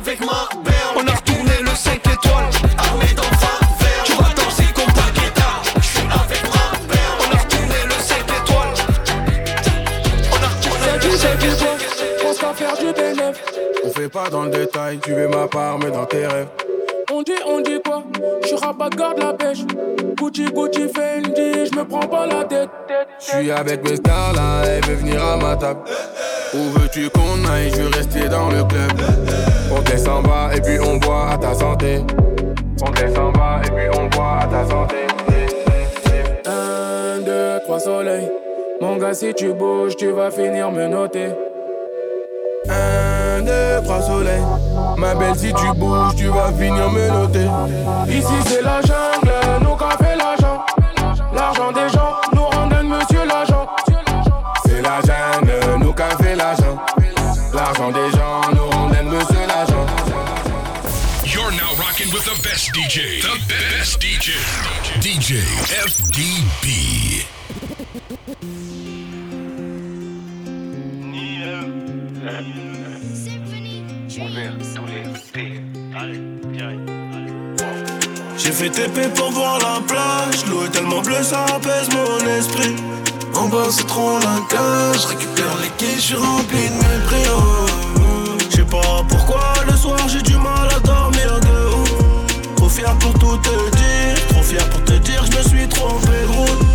avec 0.09 0.21
ma 0.21 0.49
belle. 0.63 0.73
On 0.95 1.07
a 1.07 1.11
retourné 1.11 1.51
le 1.61 1.75
5 1.75 1.95
étoiles. 1.97 2.49
Armé 2.77 3.05
d'enfants 3.15 3.65
verts. 3.79 4.03
Tu 4.05 4.13
vas 4.13 4.33
danser 4.33 4.65
comme 4.73 4.93
Paqueta. 4.93 5.49
Je 5.75 5.85
suis 5.85 5.99
avec 5.99 6.43
ma 6.49 6.65
belle. 6.89 6.99
On 7.19 7.35
a 7.35 7.39
retourné 7.39 7.79
le 7.85 7.91
5 7.91 8.17
étoiles. 8.41 8.73
On 10.31 10.39
a 10.43 10.47
retourné 10.47 10.91
le 11.03 11.17
5 11.17 11.43
étoiles. 11.43 11.77
Pense 12.23 12.37
qu'à 12.39 12.53
faire 12.53 12.77
du 12.77 12.91
bénéf. 12.91 13.43
On 13.85 13.89
fait 13.91 14.09
pas 14.09 14.29
dans 14.29 14.43
le 14.43 14.49
détail, 14.49 14.99
tu 14.99 15.13
veux 15.13 15.27
ma 15.27 15.47
part, 15.47 15.77
mais 15.77 15.91
dans 15.91 16.05
tes 16.05 16.25
rêves. 16.25 16.47
On 17.11 17.21
dit, 17.21 17.33
on 17.45 17.59
dit 17.59 17.79
quoi? 17.83 18.03
Je 18.41 18.47
suis 18.47 18.55
rabat 18.57 18.89
garde 18.89 19.19
la 19.19 19.33
pêche. 19.33 19.59
Gucci, 20.15 20.45
Gucci, 20.45 20.87
Fendi, 20.89 21.65
je 21.71 21.77
me 21.77 21.83
prends 21.83 22.07
pas 22.07 22.25
la 22.25 22.43
tête. 22.45 22.69
Je 23.19 23.25
suis 23.25 23.51
avec 23.51 23.87
mes 23.87 23.95
stars 23.95 24.33
là, 24.33 24.63
elle 24.65 24.85
veut 24.85 24.95
venir 24.95 25.23
à 25.23 25.37
ma 25.37 25.55
table. 25.55 25.81
Où 26.53 26.79
veux-tu 26.79 27.09
qu'on 27.09 27.45
aille? 27.51 27.69
Je 27.69 27.81
veux 27.81 27.89
rester 27.89 28.27
dans 28.27 28.49
le 28.49 28.63
club. 28.63 28.91
On 29.71 29.81
descend 29.81 30.23
bas 30.23 30.49
et 30.55 30.61
puis 30.61 30.79
on 30.79 30.97
boit 30.97 31.31
à 31.31 31.37
ta 31.37 31.53
santé. 31.53 32.03
On 32.81 32.89
descend 32.91 33.33
bas 33.33 33.61
et 33.63 33.69
puis 33.69 33.99
on 33.99 34.07
boit 34.07 34.39
à 34.41 34.47
ta 34.47 34.65
santé. 34.67 34.95
Un, 36.47 37.21
deux, 37.21 37.59
trois 37.65 37.79
soleils. 37.79 38.31
Mon 38.81 38.97
gars, 38.97 39.13
si 39.13 39.33
tu 39.35 39.53
bouges, 39.53 39.95
tu 39.95 40.11
vas 40.11 40.31
finir 40.31 40.71
me 40.71 40.87
noter. 40.87 41.29
Un, 42.67 43.41
deux, 43.41 43.83
trois 43.83 44.01
soleils. 44.01 44.41
Ma 44.97 45.13
belle, 45.13 45.35
si 45.35 45.53
tu 45.53 45.71
bouges, 45.75 46.15
tu 46.15 46.27
vas 46.27 46.51
finir 46.57 46.89
me 46.89 47.09
noter. 47.09 47.47
Ici 48.09 48.33
c'est 48.45 48.61
la 48.61 48.81
jungle, 48.81 49.31
nous 49.61 49.77
fait 49.77 50.15
l'argent. 50.15 50.65
L'argent 51.33 51.71
des 51.71 51.89
gens 51.93 52.15
nous 52.33 52.45
rendent 52.45 52.83
monsieur 52.83 53.25
l'agent. 53.25 53.67
C'est 54.65 54.81
la 54.81 54.99
jungle, 55.01 55.18
L'argent 57.79 57.97
des 57.97 58.11
gens 58.11 58.41
nous 58.53 58.69
rendent 58.71 58.91
monsieur 59.05 59.47
l'agent. 59.47 59.85
You're 61.25 61.51
now 61.51 61.71
rocking 61.77 62.11
with 62.11 62.25
the 62.25 62.35
best 62.43 62.73
DJ. 62.73 63.21
The 63.21 63.39
best 63.47 64.01
DJ. 64.01 64.33
DJ 64.99 65.39
FDB. 65.87 67.25
J'ai 78.37 78.51
fait 78.51 78.69
TP 78.69 79.13
pour 79.15 79.31
voir 79.31 79.57
la 79.59 79.79
plage. 79.87 80.45
L'eau 80.47 80.65
est 80.65 80.69
tellement 80.69 81.01
bleue, 81.01 81.23
ça 81.23 81.45
apaise 81.45 81.87
mon 81.93 82.27
esprit. 82.27 82.75
En 83.35 83.47
bas, 83.47 83.67
c'est 83.69 83.87
trop 83.87 84.19
la 84.19 84.41
cage. 84.49 85.05
Récupère 85.05 85.55
les 85.61 85.69
quais, 85.77 85.95
je 85.95 86.01
suis 86.01 86.15
rempli 86.15 86.67
de 86.67 86.73
mépris. 86.73 87.29
oh, 87.31 87.68
pourquoi 89.07 89.53
le 89.67 89.75
soir 89.75 89.99
j'ai 90.07 90.21
du 90.21 90.35
mal 90.35 90.67
à 90.75 90.79
dormir 90.79 91.39
de 91.41 91.75
ouf. 91.75 92.55
Trop 92.55 92.69
fier 92.69 92.93
pour 92.99 93.13
tout 93.13 93.37
te 93.37 93.75
dire. 93.77 94.27
Trop 94.29 94.43
fier 94.43 94.69
pour 94.69 94.83
te 94.83 94.93
dire, 94.93 95.23
je 95.31 95.37
me 95.37 95.43
suis 95.43 95.67
trompé 95.67 96.07
de 96.07 96.31
route. 96.37 96.65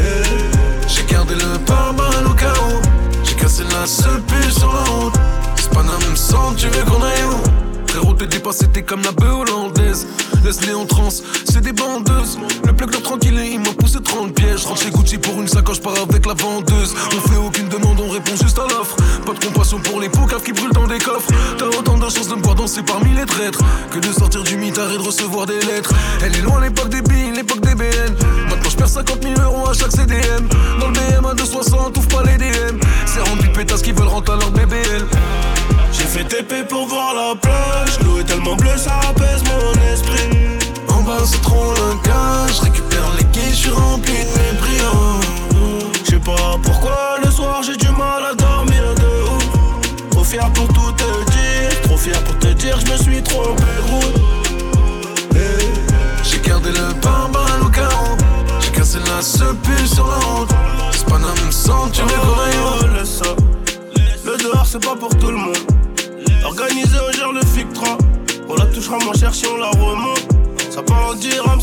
Eh, 0.00 0.88
J'ai 0.88 1.04
gardé 1.04 1.34
le 1.34 1.58
pare-balles 1.64 2.26
au 2.26 2.34
cas 2.34 2.52
où. 2.52 2.80
J'ai 3.24 3.34
cassé 3.34 3.62
la 3.64 3.86
seule 3.86 4.22
puce 4.22 4.58
sur 4.58 4.72
la 4.72 4.84
route. 4.92 5.14
C'est 5.56 5.70
pas 5.70 5.82
la 5.82 5.98
même 6.06 6.16
sang, 6.16 6.54
tu 6.56 6.68
veux 6.68 6.84
qu'on 6.84 7.02
aille 7.02 7.24
où? 7.30 7.86
Frérot, 7.88 8.14
t'es 8.14 8.26
dépassé, 8.26 8.68
t'es 8.68 8.82
comme 8.82 9.02
la 9.02 9.12
bœuf 9.12 9.34
hollandaise. 9.40 10.06
Laisse-les 10.44 10.74
en 10.74 10.86
transe, 10.86 11.22
c'est 11.44 11.60
des 11.60 11.72
bandeuses. 11.72 12.38
Le 12.64 12.72
plug 12.72 12.92
leur 12.92 13.02
tranquille 13.02 13.38
et 13.38 13.50
il 13.52 13.60
m'a 13.60 13.72
poussé 13.72 13.98
30 14.02 14.34
pièges. 14.34 14.64
Rentre 14.64 14.82
chez 14.82 14.90
Gucci 14.90 15.18
pour 15.18 15.40
une 15.40 15.48
sacoche, 15.48 15.80
pars 15.80 15.94
avec 15.98 16.26
la 16.26 16.34
vendeuse. 16.34 16.94
On 17.16 17.28
fait 17.28 17.36
aucune 17.36 17.68
demande, 17.68 18.00
on 18.00 18.10
répond 18.10 18.36
juste 18.40 18.58
à 18.58 18.62
l'offre. 18.62 18.96
Pas 19.24 19.32
de 19.32 19.44
compassion 19.44 19.78
pour 19.78 20.00
les 20.00 20.08
pots 20.08 20.26
qui 20.44 20.52
brûlent 20.52 20.72
dans 20.72 20.86
des 20.86 20.98
coffres. 20.98 21.30
T'as 21.56 21.66
autant 21.66 21.96
de 21.96 22.08
chance 22.08 22.28
de 22.28 22.34
me 22.34 22.42
voir 22.42 22.54
danser 22.54 22.82
parmi 22.82 23.14
les 23.14 23.26
traîtres 23.26 23.60
que 23.90 23.98
de 23.98 24.12
sortir 24.12 24.42
du 24.42 24.56
mitard 24.56 24.90
et 24.92 24.98
de 24.98 25.02
recevoir 25.02 25.46
des 25.46 25.60
lettres. 25.60 25.92
Elle 26.22 26.36
est 26.36 26.42
loin 26.42 26.60
l'époque 26.60 26.88
des 26.88 27.02
billes, 27.02 27.32
l'époque 27.34 27.60
des 27.60 27.74
BN. 27.74 28.14
Maintenant 28.48 28.70
je 28.70 28.76
perds 28.76 28.88
50 28.88 29.22
000 29.22 29.34
euros 29.40 29.68
à 29.68 29.72
chaque 29.72 29.92
CDM. 29.92 30.48
Dans 30.80 30.88
le 30.88 30.92
BM 30.92 31.24
à 31.24 31.34
260, 31.34 31.96
ouvre 31.96 32.08
pas 32.08 32.22
les 32.24 32.36
DM. 32.36 32.78
C'est 33.06 33.20
rempli 33.20 33.48
de 33.48 33.54
pétasses 33.54 33.82
qui 33.82 33.92
veulent 33.92 34.08
rentrer 34.08 34.34
à 34.34 34.38
leur 34.38 34.50
BBL. 34.50 35.06
J'ai 35.92 36.04
fait 36.04 36.24
TP 36.24 36.66
pour 36.68 36.86
voir 36.86 37.14
la 37.14 37.34
plage. 37.34 37.98
L'eau 38.04 38.18
est 38.20 38.24
tellement 38.24 38.56
bleue, 38.56 38.76
ça 38.76 39.00
apaise 39.08 39.42
mon 39.44 39.92
esprit. 39.92 40.37
C'est 41.24 41.40
trop 41.40 41.72
le 41.72 42.52
Je 42.52 42.60
récupère 42.62 43.10
les 43.16 43.24
quais, 43.24 43.50
je 43.50 43.56
suis 43.56 43.70
rempli 43.70 44.12
de 44.12 44.58
brillants. 44.58 45.20
Je 46.04 46.10
sais 46.10 46.18
pas 46.18 46.58
pourquoi 46.62 47.16
le 47.24 47.30
soir 47.30 47.62
j'ai 47.62 47.76
du 47.76 47.88
mal 47.88 48.24
à 48.30 48.34
dormir 48.34 48.82
de 48.94 49.22
ouf. 49.24 50.10
Trop 50.10 50.24
fier 50.24 50.50
pour 50.52 50.68
tout 50.68 50.92
te 50.92 51.30
dire. 51.30 51.80
Trop 51.84 51.96
fier 51.96 52.22
pour 52.24 52.38
te 52.38 52.48
dire, 52.48 52.78
je 52.80 52.92
me 52.92 52.96
suis 52.98 53.22
trompé 53.22 53.62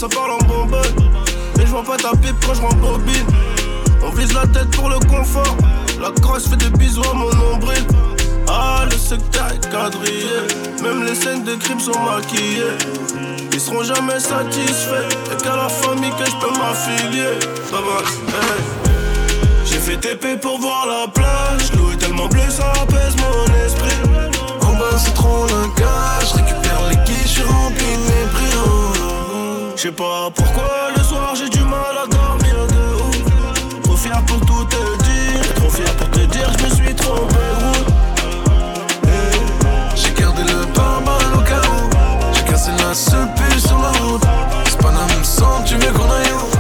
ça 0.10 0.16
parle 0.16 0.32
en. 0.32 0.68
Mais 1.58 1.66
je 1.66 1.72
vois 1.72 1.84
pas 1.84 1.98
ta 1.98 2.12
pipe 2.12 2.36
quand 2.46 2.54
je 2.54 2.62
bobine 2.76 3.26
On 4.04 4.10
vise 4.10 4.34
la 4.34 4.46
tête 4.48 4.70
pour 4.72 4.90
le 4.90 5.00
confort. 5.00 5.56
La 6.02 6.12
crosse 6.22 6.48
fait 6.48 6.58
des 6.58 6.70
bisous 6.78 7.04
à 7.10 7.14
mon 7.14 7.34
nombril. 7.34 7.84
Ah, 8.48 8.84
le 8.86 8.98
secteur 8.98 9.48
est 9.52 9.70
quadrillé. 9.72 10.38
Même 10.84 11.04
les 11.04 11.16
scènes 11.16 11.44
de 11.44 11.56
crime 11.56 11.80
sont 11.80 12.00
maquillées. 12.00 12.78
Ils 13.52 13.60
seront 13.60 13.84
jamais 13.84 14.20
satisfaits. 14.20 15.10
Y'a 15.30 15.38
qu'à 15.38 15.56
la 15.56 15.70
famille 15.70 16.12
que 16.12 16.26
je 16.26 16.36
peux 16.36 16.52
m'affilier. 16.60 17.40
J'ai 19.66 19.80
fait 19.80 19.98
TP 19.98 20.40
pour 20.40 20.60
voir 20.60 20.86
la 20.88 21.08
plage. 21.08 21.72
L'eau 21.78 21.92
est 21.92 21.98
tellement 21.98 22.28
bleue, 22.28 22.50
ça 22.50 22.72
apaise 22.82 23.16
mon 23.18 23.66
esprit 23.66 24.16
c'est 24.98 25.14
trop 25.14 25.46
le 25.46 25.80
gars. 25.80 26.25
Sais 29.86 29.92
pas 29.92 30.32
pourquoi 30.34 30.90
le 30.98 31.04
soir 31.04 31.36
j'ai 31.36 31.48
du 31.48 31.64
mal 31.64 31.96
à 32.04 32.08
dormir 32.08 32.56
de 32.68 32.84
ouf. 33.04 33.82
Trop 33.84 33.96
fier 33.96 34.20
pour 34.26 34.40
tout 34.40 34.66
te 34.66 35.04
dire, 35.04 35.54
trop 35.56 35.70
fier 35.70 35.94
pour 35.98 36.10
te 36.10 36.22
dire, 36.26 36.50
je 36.58 36.66
me 36.66 36.70
suis 36.70 36.96
trompé. 36.96 37.36
J'ai 39.96 40.14
gardé 40.14 40.44
le 40.44 40.66
pare-balles 40.74 41.36
au 41.36 41.42
cas 41.42 41.62
où. 41.70 42.34
J'ai 42.34 42.44
cassé 42.52 42.72
la 42.80 42.96
seule 42.96 43.30
puce 43.36 43.68
sur 43.68 43.78
la 43.78 43.92
route. 44.00 44.26
C'est 44.68 44.82
pas 44.82 44.92
la 44.92 45.06
même 45.14 45.24
sang, 45.24 45.62
tu 45.66 45.76
veux 45.76 45.94
qu'on 45.94 46.10
aille 46.12 46.32
où? 46.32 46.55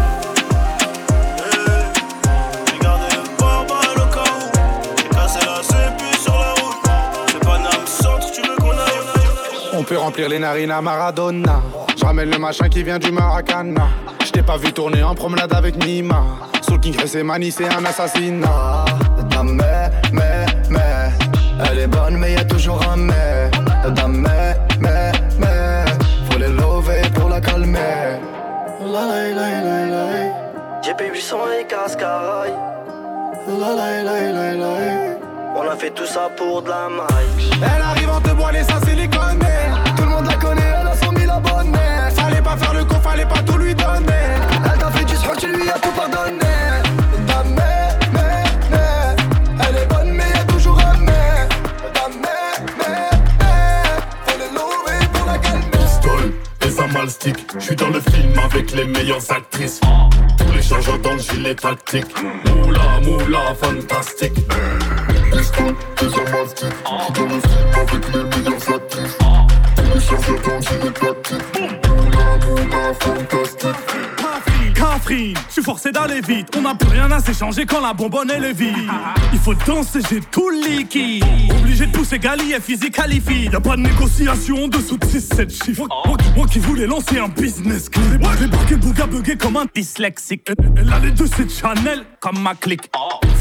Peut 9.85 9.97
remplir 9.97 10.29
les 10.29 10.39
narines 10.39 10.71
à 10.71 10.81
Maradona. 10.81 11.61
Je 11.97 12.03
ramène 12.03 12.31
le 12.31 12.39
machin 12.39 12.69
qui 12.69 12.81
vient 12.81 12.97
du 12.97 13.11
Maracana. 13.11 13.87
Je 14.25 14.31
t'ai 14.31 14.41
pas 14.41 14.57
vu 14.57 14.73
tourner 14.73 15.03
en 15.03 15.13
promenade 15.13 15.53
avec 15.53 15.75
Nima. 15.85 16.23
Soul 16.61 16.79
King 16.79 16.95
et 17.13 17.23
Mani, 17.23 17.51
c'est 17.51 17.71
un 17.71 17.85
assassinat. 17.85 18.85
Dame, 19.29 19.53
mais, 19.53 19.91
mais, 20.11 20.45
mais. 20.69 21.69
Elle 21.69 21.79
est 21.79 21.87
bonne, 21.87 22.17
mais 22.17 22.33
y 22.33 22.37
a 22.37 22.45
toujours 22.45 22.81
un 22.89 22.97
mais. 22.97 23.51
Dame, 23.95 24.25
mais, 24.27 24.57
mais, 24.79 25.11
mais. 25.37 25.85
Faut 26.29 26.39
les 26.39 26.47
lever 26.47 27.01
pour 27.13 27.29
la 27.29 27.39
calmer. 27.39 28.19
La 28.81 29.05
la 29.05 29.29
la 29.29 29.61
la 29.61 29.85
la. 29.85 30.81
GP800 30.81 31.35
et 31.61 31.67
cascaraille. 31.67 32.53
La 33.47 33.75
la 33.75 34.03
la 34.03 34.31
la 34.31 34.53
la. 34.53 35.15
On 35.55 35.69
a 35.69 35.75
fait 35.75 35.91
tout 35.91 36.05
ça 36.05 36.29
pour 36.35 36.63
de 36.63 36.69
la 36.69 36.89
maille. 36.89 37.49
Elle 37.61 37.81
arrive 37.81 38.09
en 38.09 38.19
te 38.19 38.31
boire 38.31 38.51
ça 38.67 38.79
c'est 38.83 38.95
les 38.95 39.07
Tout 39.07 39.44
pas 42.55 42.65
faire 42.65 42.73
le 42.73 42.85
con, 42.85 42.99
fallait 43.01 43.25
pas 43.25 43.41
tout 43.41 43.57
lui 43.57 43.73
donner. 43.73 44.25
Elle 44.63 44.79
t'a 44.79 44.91
fait 44.91 45.05
du 45.05 45.15
sport, 45.15 45.37
tu 45.37 45.47
lui 45.47 45.69
as 45.69 45.79
tout 45.79 45.91
pardonné. 45.91 46.39
Ta 47.27 47.43
mais, 47.43 47.89
mais, 48.13 48.43
mais. 48.71 49.67
Elle 49.67 49.77
est 49.77 49.87
bonne, 49.87 50.11
mais 50.11 50.29
y'a 50.29 50.43
toujours 50.45 50.79
un 50.79 50.97
mais. 50.99 51.47
Ta 51.93 52.07
mais, 52.09 52.65
mais, 52.77 53.09
mais. 53.39 54.25
Faut 54.25 54.37
les 54.39 54.49
louer 54.53 55.07
pour 55.13 55.25
la 55.25 55.37
calmer. 55.37 55.65
Pistole, 55.71 56.33
et 56.61 56.81
un 56.81 56.93
mal 56.93 57.09
stick. 57.09 57.37
J'suis 57.59 57.75
dans 57.75 57.89
le 57.89 57.99
film 57.99 58.39
avec 58.43 58.71
les 58.71 58.85
meilleures 58.85 59.31
actrices. 59.31 59.81
Tous 60.37 60.53
les 60.53 60.61
changements 60.61 60.97
dans 60.97 61.13
le 61.13 61.19
gilet 61.19 61.55
tactique. 61.55 62.15
Moula, 62.45 62.99
moula, 63.01 63.55
fantastique 63.61 64.39
pistole, 65.31 65.75
des 65.99 66.05
armes 66.05 66.47
J'suis 66.55 67.13
dans 67.13 67.33
le 67.33 67.39
film 67.41 67.69
avec 67.75 68.13
les 68.13 68.23
meilleurs 68.23 68.75
actifs 68.75 69.17
Tous 69.75 69.93
les 69.93 70.01
chargeurs 70.01 70.41
dans 70.41 70.55
le 70.55 70.61
gilet 70.61 70.91
tactique 70.91 71.84
Fantastique 72.99 74.25
je 75.07 75.51
suis 75.51 75.61
forcé 75.61 75.91
d'aller 75.91 76.21
vite. 76.21 76.47
On 76.57 76.61
n'a 76.61 76.73
plus 76.73 76.89
rien 76.89 77.11
à 77.11 77.19
s'échanger 77.19 77.65
quand 77.65 77.81
la 77.81 77.93
bonbonne 77.93 78.31
est 78.31 78.53
vide. 78.53 78.75
Il 79.33 79.39
faut 79.39 79.53
danser, 79.53 79.99
j'ai 80.09 80.19
tout 80.19 80.49
liquide. 80.49 81.23
Obligé 81.59 81.85
de 81.85 81.91
pousser 81.91 82.17
Gali 82.17 82.53
et 82.53 82.59
physique 82.59 82.95
qualifie. 82.95 83.49
Y'a 83.51 83.59
pas 83.59 83.75
de 83.75 83.81
négociation 83.81 84.67
dessous 84.67 84.97
de 84.97 85.05
6-7 85.05 85.63
chiffres. 85.63 85.87
Moi, 86.35 86.47
qui 86.47 86.59
voulais 86.59 86.87
lancer 86.87 87.19
un 87.19 87.27
business. 87.27 87.89
J'ai 88.39 88.47
barqué 88.47 88.75
bouga 88.75 89.05
bugué 89.05 89.35
comme 89.37 89.57
un 89.57 89.65
dyslexique. 89.73 90.49
Elle 90.77 90.91
a 90.91 90.99
les 90.99 91.11
deux, 91.11 91.27
c'est 91.27 91.49
Chanel 91.49 92.03
comme 92.19 92.39
ma 92.41 92.55
clique. 92.55 92.89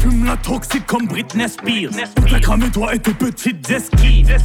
Fume 0.05 0.25
la 0.25 0.37
toxique 0.37 0.85
comme 0.85 1.07
Britney 1.07 1.49
Spears. 1.49 1.89
T'as 2.29 2.39
cramé 2.39 2.69
toi 2.69 2.93
et 2.93 2.99
tes 2.99 3.13
petites 3.13 3.67
esquives. 3.71 4.37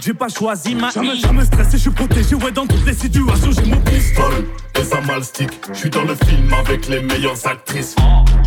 J'ai 0.00 0.14
pas 0.14 0.28
choisi 0.28 0.74
ma 0.74 0.88
Jamais, 0.90 1.16
jamais 1.16 1.44
stressé, 1.44 1.72
je 1.72 1.82
suis 1.82 1.90
protégé. 1.90 2.34
Ouais, 2.36 2.52
dans 2.52 2.66
toutes 2.66 2.86
les 2.86 2.94
situations, 2.94 3.50
j'ai 3.52 3.70
mon 3.70 3.80
pistolet. 3.82 4.46
Et 4.80 4.84
ça 4.84 5.00
mal 5.02 5.22
stick, 5.22 5.50
je 5.74 5.78
suis 5.78 5.90
dans 5.90 6.04
le 6.04 6.14
film 6.14 6.50
avec 6.54 6.88
les 6.88 7.02
meilleures 7.02 7.46
actrices. 7.46 7.94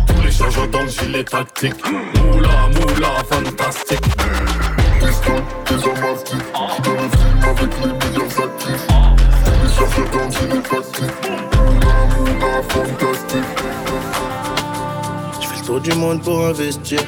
Tous 0.08 0.22
les 0.24 0.32
chargeurs 0.32 0.66
dans 0.68 0.82
le 0.82 0.88
gilet 0.88 1.22
tactique. 1.22 1.74
Moula, 1.86 2.48
moula, 2.74 3.08
fantastique. 3.30 4.00
Pistol, 4.98 5.42
des 5.68 5.88
armes 5.88 6.18
stick, 6.18 6.40
je 6.40 6.72
suis 6.72 6.82
dans 6.82 7.02
le 7.02 7.08
film 7.08 7.40
avec 7.44 7.70
les 7.80 7.86
meilleures 7.86 8.44
actrices. 8.44 8.86
Tous 9.44 9.62
les 9.62 9.72
chargeurs 9.72 10.10
dans 10.10 10.24
le 10.24 10.32
gilet 10.32 10.62
tactique. 10.62 11.30
Moula, 11.54 11.94
moula, 12.18 12.62
fantastique. 12.68 13.65
Tour 15.66 15.80
du 15.80 15.92
monde 15.94 16.22
pour 16.22 16.46
investir. 16.46 17.00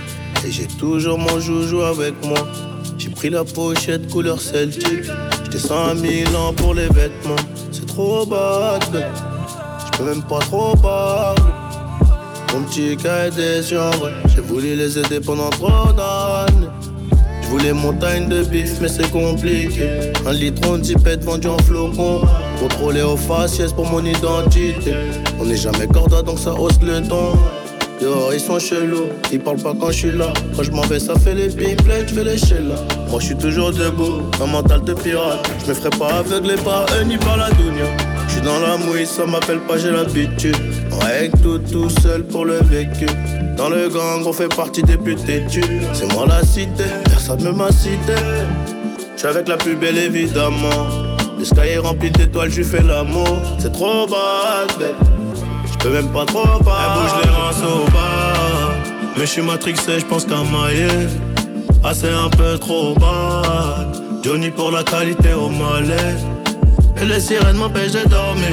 Et 0.45 0.51
j'ai 0.51 0.67
toujours 0.67 1.17
mon 1.17 1.39
joujou 1.39 1.83
avec 1.83 2.15
moi. 2.27 2.39
J'ai 2.99 3.09
pris 3.09 3.31
la 3.31 3.45
pochette 3.45 4.11
couleur 4.11 4.41
celtique. 4.41 5.05
J'descends 5.45 5.91
à 5.91 5.95
Milan 5.95 6.53
pour 6.57 6.75
les 6.75 6.89
vêtements. 6.89 7.37
C'est 7.71 7.87
trop 7.87 8.27
bad, 8.27 8.83
J'peux 9.87 10.05
même 10.07 10.23
pas 10.23 10.41
trop 10.41 10.75
parler. 10.75 11.41
Mon 12.53 12.63
petit 12.65 12.97
cas 12.97 13.27
est 13.27 13.31
vrai. 13.31 14.13
J'ai 14.35 14.41
voulu 14.41 14.75
les 14.75 14.99
aider 14.99 15.21
pendant 15.21 15.51
trop 15.51 15.93
d'années. 15.93 16.67
J'voulais 17.43 17.73
montagne 17.73 18.29
de 18.29 18.43
bif, 18.43 18.81
mais 18.81 18.89
c'est 18.89 19.09
compliqué. 19.13 20.13
Un 20.27 20.33
litre 20.33 20.77
de 20.77 20.83
zipette 20.83 21.25
vendu 21.25 21.47
en 21.47 21.59
flocon. 21.59 22.23
Contrôlé 22.59 23.03
au 23.03 23.17
faciès 23.17 23.73
pour 23.73 23.87
mon 23.87 24.05
identité. 24.05 24.75
On 25.39 25.45
n'est 25.45 25.57
jamais 25.57 25.87
corda 25.87 26.23
donc 26.23 26.41
ça 26.41 26.53
hausse 26.55 26.81
le 26.83 27.07
ton. 27.07 27.39
Dehors 28.01 28.33
ils 28.33 28.41
sont 28.41 28.59
chelous, 28.61 29.09
ils 29.33 29.41
parlent 29.41 29.59
pas 29.61 29.75
quand 29.79 29.91
je 29.91 29.97
suis 29.97 30.13
là. 30.13 30.33
Quand 30.57 30.63
je 30.63 30.71
m'en 30.71 30.83
vais, 30.83 31.01
ça 31.01 31.19
fait 31.19 31.35
les 31.35 31.49
biplets, 31.49 32.07
je 32.07 32.15
fais 32.15 32.25
les 32.25 32.37
là. 32.37 32.77
Moi 33.11 33.19
je 33.21 33.27
suis 33.27 33.37
toujours 33.37 33.73
debout, 33.73 34.23
un 34.41 34.47
mental 34.47 34.83
de 34.85 34.95
pirate. 34.95 35.51
Je 35.65 35.71
me 35.71 35.75
ferai 35.75 35.91
pas 35.91 36.19
aveugler 36.19 36.55
par 36.57 36.87
eux 36.97 37.05
ni 37.05 37.17
par 37.17 37.37
la 37.37 37.51
dounia. 37.51 37.87
Je 38.29 38.35
suis 38.35 38.43
dans 38.43 38.61
la 38.61 38.77
mouille, 38.77 39.07
ça 39.07 39.27
m'appelle 39.27 39.61
pas, 39.61 39.79
j'ai 39.79 39.91
l'habitude. 39.91 40.57
On 40.93 40.99
règle 40.99 41.37
tout 41.43 41.59
tout 41.59 41.91
seul 42.01 42.23
pour 42.25 42.45
le 42.45 42.59
vécu. 42.63 43.07
Dans 43.57 43.69
le 43.69 43.89
gang, 43.89 44.25
on 44.25 44.33
fait 44.33 44.55
partie 44.55 44.83
des 44.83 44.97
plus 44.97 45.17
têtus. 45.17 45.65
C'est 45.93 46.13
moi 46.13 46.27
la 46.27 46.45
cité, 46.45 46.85
personne 47.05 47.43
ne 47.43 47.51
m'a 47.51 47.73
cité. 47.73 48.15
Je 49.15 49.19
suis 49.19 49.27
avec 49.29 49.49
la 49.49 49.57
plus 49.57 49.75
belle 49.75 49.99
évidemment. 49.99 50.87
Le 51.37 51.45
sky 51.45 51.61
est 51.61 51.79
rempli 51.79 52.11
d'étoiles, 52.11 52.51
je 52.51 52.63
fais 52.63 52.83
l'amour. 52.83 53.39
C'est 53.59 53.73
trop 53.73 54.07
bad, 54.07 54.71
je 54.79 55.18
peux 55.79 55.91
même 55.91 56.09
pas 56.09 56.25
trop 56.25 56.59
pas. 56.65 56.79
Elle 56.85 57.01
bouge 57.01 57.15
les 57.23 57.31
reins 57.31 57.73
au 57.75 57.91
bas. 57.91 58.75
Mais 59.17 59.27
je 59.27 59.31
suis 59.31 59.43
matrixé, 59.43 60.01
je 60.01 60.05
pense 60.05 60.25
qu'à 60.25 60.37
mailler. 60.37 61.09
Ah, 61.85 61.93
c'est 61.95 62.13
un 62.13 62.29
peu 62.29 62.59
trop 62.59 62.95
bad. 62.95 63.97
Johnny 64.23 64.51
pour 64.51 64.71
la 64.71 64.83
qualité 64.83 65.33
au 65.33 65.49
malais. 65.49 66.17
Et 67.01 67.05
les 67.05 67.21
sirènes 67.21 67.57
m'empêchent 67.57 67.93
de 67.93 68.09
dormir. 68.09 68.51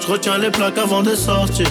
Je 0.00 0.06
retiens 0.12 0.38
les 0.38 0.50
plaques 0.50 0.78
avant 0.78 1.02
de 1.02 1.14
sortir. 1.14 1.68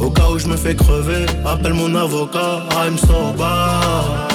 Au 0.00 0.10
cas 0.10 0.28
où 0.30 0.38
je 0.38 0.46
me 0.48 0.56
fais 0.56 0.74
crever, 0.74 1.26
appelle 1.46 1.74
mon 1.74 1.94
avocat, 1.94 2.62
I'm 2.72 2.98
so 2.98 3.32
bad. 3.38 4.32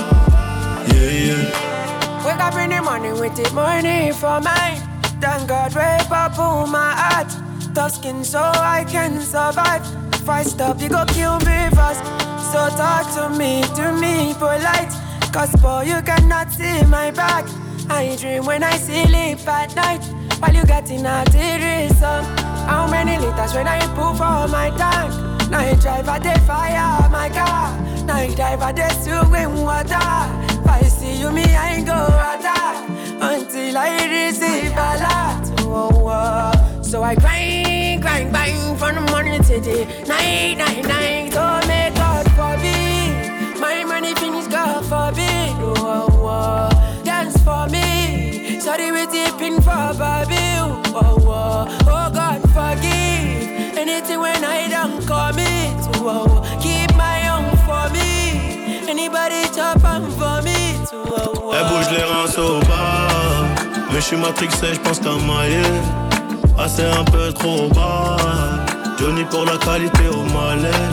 Yeah, 0.88 1.12
yeah. 1.12 2.26
Wake 2.26 2.40
up 2.40 2.56
in 2.56 2.70
the 2.70 2.82
morning 2.82 3.20
with 3.20 3.36
the 3.36 3.52
money 3.54 4.12
for 4.12 4.40
mine. 4.42 4.80
Thank 5.20 5.50
God, 5.50 5.76
wake 5.76 6.12
up 6.12 6.40
on 6.40 6.72
my 6.72 6.94
heart. 6.96 7.49
Tough 7.80 7.94
skin 7.94 8.26
so 8.26 8.42
I 8.42 8.84
can 8.84 9.22
survive. 9.22 9.82
If 10.14 10.28
I 10.28 10.44
stop, 10.44 10.82
you 10.82 10.90
go 10.90 11.06
kill 11.06 11.40
me 11.48 11.70
first. 11.72 12.04
So 12.52 12.68
talk 12.76 13.08
to 13.16 13.30
me, 13.40 13.64
to 13.78 13.94
me 13.94 14.34
polite. 14.34 14.92
Cause 15.32 15.56
boy, 15.62 15.84
you 15.84 16.02
cannot 16.02 16.52
see 16.52 16.84
my 16.88 17.10
back. 17.12 17.46
I 17.90 18.18
dream 18.20 18.44
when 18.46 18.64
I 18.64 18.76
sleep 18.76 19.48
at 19.48 19.74
night. 19.78 20.04
While 20.40 20.54
you 20.56 20.66
getting 20.66 21.06
out 21.06 21.32
the 21.32 21.88
some. 21.98 22.26
How 22.68 22.86
many 22.92 23.18
liters 23.18 23.54
when 23.54 23.66
I 23.66 23.80
pull 23.96 24.14
for 24.14 24.52
my 24.52 24.72
tank? 24.76 25.50
Night 25.50 25.80
driver, 25.80 26.20
they 26.22 26.38
fire 26.40 27.10
my 27.10 27.30
car. 27.30 27.80
Night 28.04 28.36
driver, 28.36 28.74
they 28.74 28.90
swim 29.00 29.56
water. 29.64 30.12
If 30.52 30.68
I 30.68 30.82
see 30.82 31.22
you, 31.22 31.32
me, 31.32 31.44
I 31.44 31.76
ain't 31.76 31.88
go 31.88 31.94
attack. 31.94 32.90
Until 33.22 33.78
I 33.78 34.28
receive 34.28 34.74
a 34.74 34.98
lot. 35.02 35.30
So 36.90 37.04
I 37.04 37.14
grind, 37.14 37.69
grind, 38.10 38.32
grind 38.32 38.80
from 38.80 38.96
the 38.96 39.12
morning 39.12 39.42
to 39.44 39.60
the 39.60 39.86
night, 40.08 40.58
night, 40.58 40.86
night. 40.86 41.34
So 41.34 41.68
may 41.68 41.92
God 41.94 42.26
forbid. 42.38 43.60
My 43.60 43.84
money 43.84 44.14
finish, 44.16 44.48
God 44.48 44.86
forbid. 44.86 45.52
Whoa, 45.60 46.08
whoa. 46.24 46.70
Dance 47.04 47.38
for 47.44 47.68
me. 47.68 48.60
Sorry, 48.60 48.92
we're 48.92 49.06
tipping 49.08 49.58
for 49.62 49.94
Bobby. 50.02 50.36
Whoa, 50.94 51.18
whoa. 51.28 51.66
Oh, 51.94 52.10
God 52.20 52.42
forgive. 52.56 53.78
Anything 53.78 54.20
when 54.20 54.44
I 54.44 54.68
don't 54.70 55.02
commit. 55.06 55.80
Whoa, 55.98 56.26
whoa. 56.28 56.60
Keep 56.60 56.96
my 56.96 57.20
own 57.36 57.50
for 57.68 57.86
me. 57.94 58.90
Anybody 58.90 59.44
chop 59.56 59.84
on 59.84 60.10
for 60.20 60.42
me. 60.42 60.60
Whoa, 60.92 61.34
whoa. 61.42 61.54
Elle 61.54 61.68
bouge 61.70 61.90
les 61.92 62.04
reins 62.04 62.38
au 62.38 62.60
bas. 62.62 63.08
Mais 63.92 64.02
je 64.02 64.06
suis 64.06 64.18
matrixé, 64.18 64.74
je 64.74 64.80
pense 64.80 65.00
qu'à. 65.00 66.09
Ah, 66.62 66.68
c'est 66.68 66.84
un 66.84 67.06
peu 67.06 67.32
trop 67.32 67.70
bas. 67.70 68.18
Johnny 69.00 69.24
pour 69.24 69.46
la 69.46 69.58
qualité 69.58 70.10
au 70.10 70.24
malais. 70.24 70.84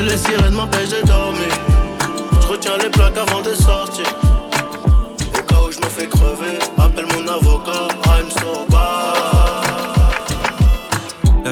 Les 0.00 0.16
sirènes 0.16 0.54
m'empêchent 0.54 0.90
de 0.90 1.06
dormir. 1.06 1.52
Je 2.40 2.46
retiens 2.48 2.76
les 2.82 2.90
plaques 2.90 3.16
avant 3.16 3.42
de 3.42 3.54
sortir. 3.54 4.06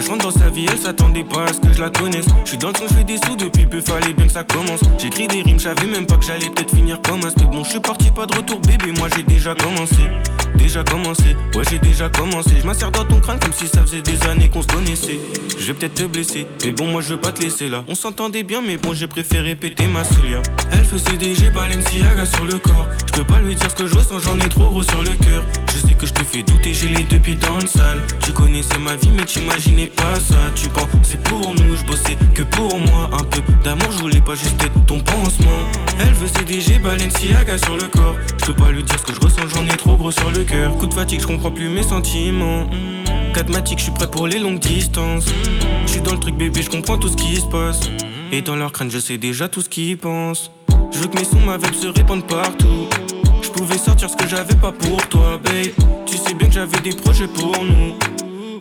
Chante 0.01 0.23
dans 0.23 0.31
sa 0.31 0.49
vie, 0.49 0.67
elle 0.71 0.79
s'attendait 0.79 1.25
pas 1.25 1.45
à 1.45 1.53
ce 1.53 1.61
que 1.61 1.73
je 1.73 1.81
la 1.81 1.91
connaisse. 1.91 2.27
Je 2.45 2.51
suis 2.51 2.59
dans 2.59 2.69
le 2.69 2.75
son, 2.75 2.89
je 2.89 2.95
fais 2.95 3.05
des 3.05 3.19
sous 3.19 3.37
depuis 3.37 3.67
peu, 3.67 3.81
fallait 3.81 4.13
bien 4.13 4.27
que 4.27 4.33
ça 4.33 4.45
commence. 4.45 4.81
J'écris 4.99 5.29
des 5.29 5.43
rimes, 5.43 5.59
je 5.59 5.65
savais 5.65 5.87
même 5.87 6.07
pas 6.07 6.17
que 6.17 6.25
j'allais 6.25 6.51
peut-être 6.51 6.75
finir 6.75 7.01
comme 7.03 7.21
un 7.25 7.45
bon, 7.45 7.65
je 7.65 7.71
suis 7.71 7.81
parti, 7.81 8.11
pas 8.11 8.27
de 8.27 8.35
retour, 8.35 8.61
bébé, 8.61 8.93
moi 8.99 9.09
j'ai 9.15 9.23
déjà 9.23 9.55
commencé. 9.55 9.97
Déjà 10.57 10.85
commencé, 10.85 11.37
ouais 11.55 11.65
j'ai 11.71 11.79
déjà 11.79 12.09
commencé. 12.09 12.51
Je 12.61 12.67
m'insère 12.67 12.91
dans 12.91 13.05
ton 13.05 13.21
crâne 13.21 13.39
comme 13.39 13.53
si 13.53 13.67
ça 13.67 13.81
faisait 13.83 14.03
des 14.03 14.23
années 14.27 14.49
qu'on 14.49 14.63
se 14.63 14.67
connaissait. 14.67 15.19
Je 15.59 15.67
vais 15.67 15.75
peut-être 15.75 15.95
te 15.95 16.03
blesser, 16.05 16.47
mais 16.65 16.73
bon, 16.73 16.87
moi 16.87 17.01
je 17.01 17.11
veux 17.11 17.21
pas 17.21 17.33
te 17.33 17.43
laisser 17.43 17.69
là. 17.69 17.85
On 17.89 17.95
s'entendait 17.95 18.43
bien, 18.43 18.61
mais 18.61 18.77
bon, 18.77 18.93
j'ai 18.93 19.07
préféré 19.07 19.55
péter 19.55 19.87
ma 19.87 20.05
soulière. 20.05 20.43
Elle 20.73 20.85
faisait 20.85 21.17
des 21.17 21.35
G 21.35 21.51
Balenciaga 21.51 22.27
sur 22.27 22.45
le 22.45 22.59
corps. 22.59 22.87
Je 23.07 23.13
peux 23.13 23.25
pas 23.25 23.41
lui 23.41 23.55
dire 23.55 23.71
ce 23.71 23.75
que 23.75 23.87
je 23.87 23.95
ressens, 23.95 24.19
j'en 24.21 24.39
ai 24.39 24.49
trop 24.49 24.69
gros 24.69 24.83
sur 24.83 25.03
le 25.03 25.11
cœur. 25.11 25.45
Je 25.81 25.89
sais 25.89 25.95
que 25.95 26.07
je 26.07 26.13
te 26.13 26.25
fais 26.25 26.43
douter, 26.43 26.75
j'ai 26.75 26.89
les 26.89 27.05
deux 27.05 27.19
pieds 27.19 27.37
dans 27.37 27.57
le 27.57 27.67
sale. 27.67 28.03
Tu 28.23 28.33
connaissais 28.33 28.79
ma 28.79 28.97
vie, 28.97 29.11
mais 29.17 29.25
t'imaginais 29.25 29.87
pas 29.87 30.17
ça. 30.17 30.37
Tu 30.55 30.69
penses, 30.69 30.89
c'est 31.03 31.23
pour 31.23 31.55
nous, 31.55 31.75
je 31.75 31.85
bossais 31.85 32.17
que 32.35 32.43
pour 32.43 32.79
moi. 32.79 33.09
Un 33.13 33.25
peu 33.25 33.41
d'amour, 33.65 33.91
je 33.91 33.99
voulais 33.99 34.21
pas 34.21 34.35
juste 34.35 34.63
être 34.63 34.85
ton 34.85 35.01
pansement. 35.01 35.49
Elle 35.99 36.13
veut 36.13 36.29
CDG 36.29 36.79
Balenciaga 36.81 37.57
sur 37.57 37.77
le 37.77 37.85
corps. 37.85 38.15
Je 38.41 38.47
peux 38.47 38.55
pas 38.55 38.71
lui 38.71 38.83
dire 38.83 38.99
ce 38.99 39.05
que 39.05 39.15
je 39.15 39.21
ressens, 39.21 39.49
j'en 39.55 39.65
ai 39.65 39.77
trop 39.77 39.97
gros 39.97 40.11
sur 40.11 40.31
le 40.31 40.45
cœur. 40.45 40.77
Coup 40.77 40.87
de 40.87 40.95
fatigue, 40.95 41.21
je 41.23 41.27
comprends 41.27 41.51
plus 41.51 41.69
mes 41.71 41.83
sentiments. 41.83 42.69
Catmatique, 43.33 43.79
je 43.79 43.85
suis 43.85 43.93
prêt 43.93 44.11
pour 44.11 44.27
les 44.27 44.39
longues 44.39 44.59
distances. 44.59 45.27
Je 45.87 45.93
suis 45.93 46.01
dans 46.03 46.13
le 46.13 46.19
truc, 46.21 46.37
bébé, 46.37 46.61
je 46.63 46.69
comprends 46.69 46.99
tout 46.99 47.09
ce 47.09 47.17
qui 47.17 47.37
se 47.37 47.47
passe. 47.47 47.81
Et 48.33 48.43
dans 48.43 48.57
leur 48.57 48.73
crâne, 48.73 48.91
je 48.91 48.99
sais 48.99 49.17
déjà 49.17 49.49
tout 49.49 49.63
ce 49.63 49.69
qu'ils 49.71 49.97
pensent. 49.97 50.51
Je 50.93 50.99
veux 50.99 51.07
que 51.07 51.17
mes 51.19 51.25
sons, 51.25 51.41
ma 51.41 51.57
vibe 51.57 51.75
se 51.75 51.87
répandent 51.87 52.27
partout. 52.27 52.89
Je 53.53 53.59
pouvais 53.59 53.79
sortir 53.79 54.09
ce 54.09 54.17
que 54.17 54.29
j'avais 54.29 54.55
pas 54.55 54.71
pour 54.71 55.09
toi, 55.09 55.41
babe. 55.43 56.05
Tu 56.07 56.17
sais 56.17 56.35
bien 56.35 56.47
que 56.47 56.55
j'avais 56.55 56.81
des 56.81 56.93
projets 56.93 57.27
pour 57.27 57.65
nous. 57.65 57.95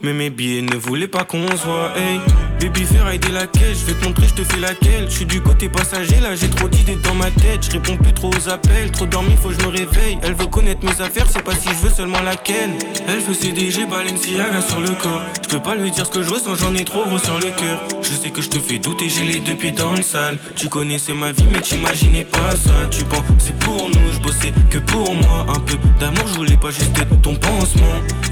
Mais 0.02 0.14
mes 0.14 0.32
billets 0.32 0.64
ne 0.64 0.76
voulaient 0.76 1.08
pas 1.08 1.26
qu'on 1.26 1.46
se 1.48 1.64
voit, 1.64 1.92
hey 1.96 2.20
Baby 2.60 2.84
fais 2.84 3.02
rider 3.02 3.30
la 3.30 3.48
caisse, 3.48 3.80
je 3.80 3.86
vais 3.86 3.94
te 3.94 4.06
montrer, 4.06 4.28
je 4.28 4.34
te 4.34 4.44
fais 4.44 4.60
laquelle. 4.60 5.06
Je 5.10 5.16
suis 5.16 5.26
du 5.26 5.42
côté 5.42 5.70
passager, 5.70 6.20
là 6.20 6.36
j'ai 6.36 6.50
trop 6.50 6.68
d'idées 6.68 6.98
dans 7.04 7.16
ma 7.16 7.32
tête. 7.32 7.64
Je 7.66 7.72
réponds 7.72 7.96
plus 7.96 8.14
trop 8.14 8.30
aux 8.30 8.50
appels, 8.50 8.92
trop 8.92 9.06
dormi, 9.06 9.36
faut 9.42 9.50
que 9.50 9.56
je 9.60 9.66
me 9.66 9.72
réveille. 9.72 10.18
Elle 10.24 10.34
veut 10.34 10.48
connaître 10.48 10.84
mes 10.84 11.02
affaires, 11.02 11.26
c'est 11.30 11.42
pas 11.42 11.56
si 11.56 11.70
je 11.70 11.88
veux 11.88 11.90
seulement 11.90 12.22
laquelle. 12.22 12.72
Elle 13.08 13.20
veut 13.20 13.34
CDG, 13.34 13.86
Balenciaga 13.86 14.62
sur 14.62 14.82
le 14.82 14.90
corps. 14.90 15.22
Je 15.42 15.48
peux 15.48 15.62
pas 15.62 15.76
lui 15.76 15.90
dire 15.90 16.06
ce 16.06 16.12
que 16.12 16.22
je 16.22 16.30
ressens, 16.30 16.56
j'en 16.56 16.76
ai 16.76 16.84
trop 16.84 17.06
gros 17.06 17.18
sur 17.18 17.36
le 17.40 17.50
cœur. 17.52 17.82
Je 18.02 18.10
sais 18.10 18.30
que 18.30 18.42
je 18.42 18.50
te 18.50 18.60
fais 18.60 18.78
douter, 18.78 19.08
j'ai 19.08 19.24
les 19.24 19.40
deux 19.40 19.56
pieds 19.56 19.72
dans 19.72 19.94
le 19.94 20.02
sale. 20.02 20.38
Tu 20.58 20.68
connaissais 20.68 21.14
ma 21.14 21.32
vie 21.32 21.46
mais 21.52 21.62
t'imaginais 21.62 22.26
pas 22.26 22.52
ça. 22.52 22.74
Tu 22.92 23.06
penses 23.06 23.24
c'est 23.38 23.58
pour 23.60 23.90
nous, 23.90 24.12
je 24.12 24.20
bossais 24.20 24.52
que 24.70 24.80
pour 24.80 25.16
moi. 25.16 25.46
Un 25.48 25.60
peu 25.62 25.78
d'amour, 26.02 26.28
je 26.28 26.34
voulais 26.34 26.58
pas 26.58 26.72
juste 26.72 26.98
être 27.00 27.22
ton 27.22 27.36
pansement. 27.36 27.86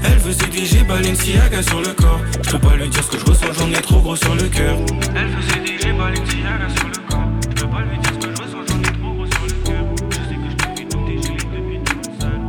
Elle 0.04 0.18
veut 0.18 0.32
CDG, 0.32 0.84
Balenciaga 0.84 1.62
sur 1.62 1.80
le 1.80 1.94
corps. 1.94 2.20
Je 2.42 2.50
peux 2.50 2.58
pas 2.58 2.76
lui 2.76 2.88
dire 2.88 3.02
ce 3.02 3.10
que 3.10 3.18
je 3.18 3.24
ressens, 3.24 3.54
j'en 3.58 3.70
ai 3.70 3.80
trop 3.80 4.00
gros 4.00 4.17
sur 4.20 4.34
le 4.34 4.48
cœur. 4.48 4.76
Elle 5.14 5.30
faisait 5.30 5.60
des 5.60 5.92
Balenciaga 5.92 6.68
sur 6.76 6.88
le 6.88 6.98
corps. 7.08 7.28
Je 7.42 7.62
peux 7.62 7.68
pas 7.68 7.82
lui 7.82 7.98
dire 7.98 8.12
ce 8.12 8.26
que 8.26 8.34
je 8.34 8.42
ressens, 8.42 8.62
j'en 8.68 8.80
ai 8.80 8.92
trop 8.98 9.12
gros 9.14 9.26
sur 9.26 9.44
le 9.46 9.52
cœur. 9.64 9.84
Je 10.10 10.16
sais 10.16 10.36
que 10.36 10.48
je 10.50 10.56
j'ai 11.22 11.34
les 11.34 11.80
sale. 12.20 12.40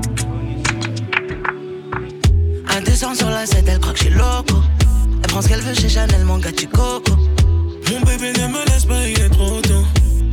Indécent 2.77 3.13
sur 3.15 3.29
la 3.29 3.45
7, 3.45 3.67
elle 3.67 3.79
croit 3.79 3.93
que 3.93 3.99
je 3.99 4.03
suis 4.05 4.13
loco. 4.13 4.55
Elle 5.21 5.29
prend 5.29 5.41
ce 5.41 5.47
qu'elle 5.47 5.61
veut 5.61 5.73
chez 5.73 5.89
Chanel, 5.89 6.23
mon 6.25 6.37
gars, 6.37 6.51
tu 6.51 6.67
coco. 6.67 7.13
Mon 7.91 7.99
bébé 8.01 8.31
ne 8.39 8.47
me 8.47 8.65
laisse 8.67 8.85
pas, 8.85 9.07
il 9.07 9.19
est 9.19 9.29
trop 9.29 9.61
tôt. 9.61 9.85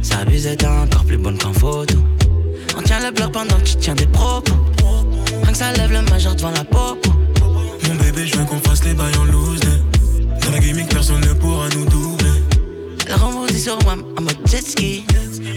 Sa 0.03 0.25
bise 0.25 0.47
est 0.47 0.65
encore 0.65 1.05
plus 1.05 1.19
bonne 1.19 1.39
qu'en 1.39 1.53
photo. 1.53 1.97
On 2.77 2.83
tient 2.83 3.01
le 3.01 3.11
bloc 3.11 3.33
pendant 3.33 3.57
que 3.57 3.65
tu 3.65 3.77
tiens 3.77 3.95
des 3.95 4.07
propos. 4.07 4.53
Rien 5.43 5.53
que 5.53 5.57
ça 5.57 5.73
lève 5.73 5.93
le 5.93 6.03
majeur 6.11 6.35
devant 6.35 6.51
la 6.51 6.65
popo. 6.65 7.11
Mon 7.89 7.95
bébé, 7.97 8.27
je 8.27 8.37
veux 8.37 8.45
qu'on 8.45 8.59
fasse 8.61 8.85
les 8.85 8.95
bails 8.95 9.17
en 9.19 9.25
loose. 9.25 9.56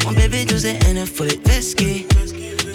Mon 0.06 0.12
bébé 0.12 0.46
12 0.46 0.66
et 0.66 0.78
N, 0.88 1.04
faut 1.06 1.24
les. 1.24 1.40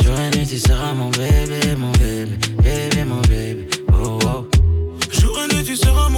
Jour 0.03 0.15
et 0.19 0.47
tu 0.47 0.59
seras 0.59 0.93
mon 0.93 1.11
bébé, 1.11 1.77
mon 1.79 1.93
bébé, 1.93 2.33
bébé, 2.63 3.05
mon 3.05 3.21
bébé. 3.23 3.69
Oh, 3.93 4.19
oh. 4.25 4.47
Jour 5.13 5.39
et 5.45 5.63
tu 5.63 5.77
seras 5.77 6.09
mon 6.09 6.14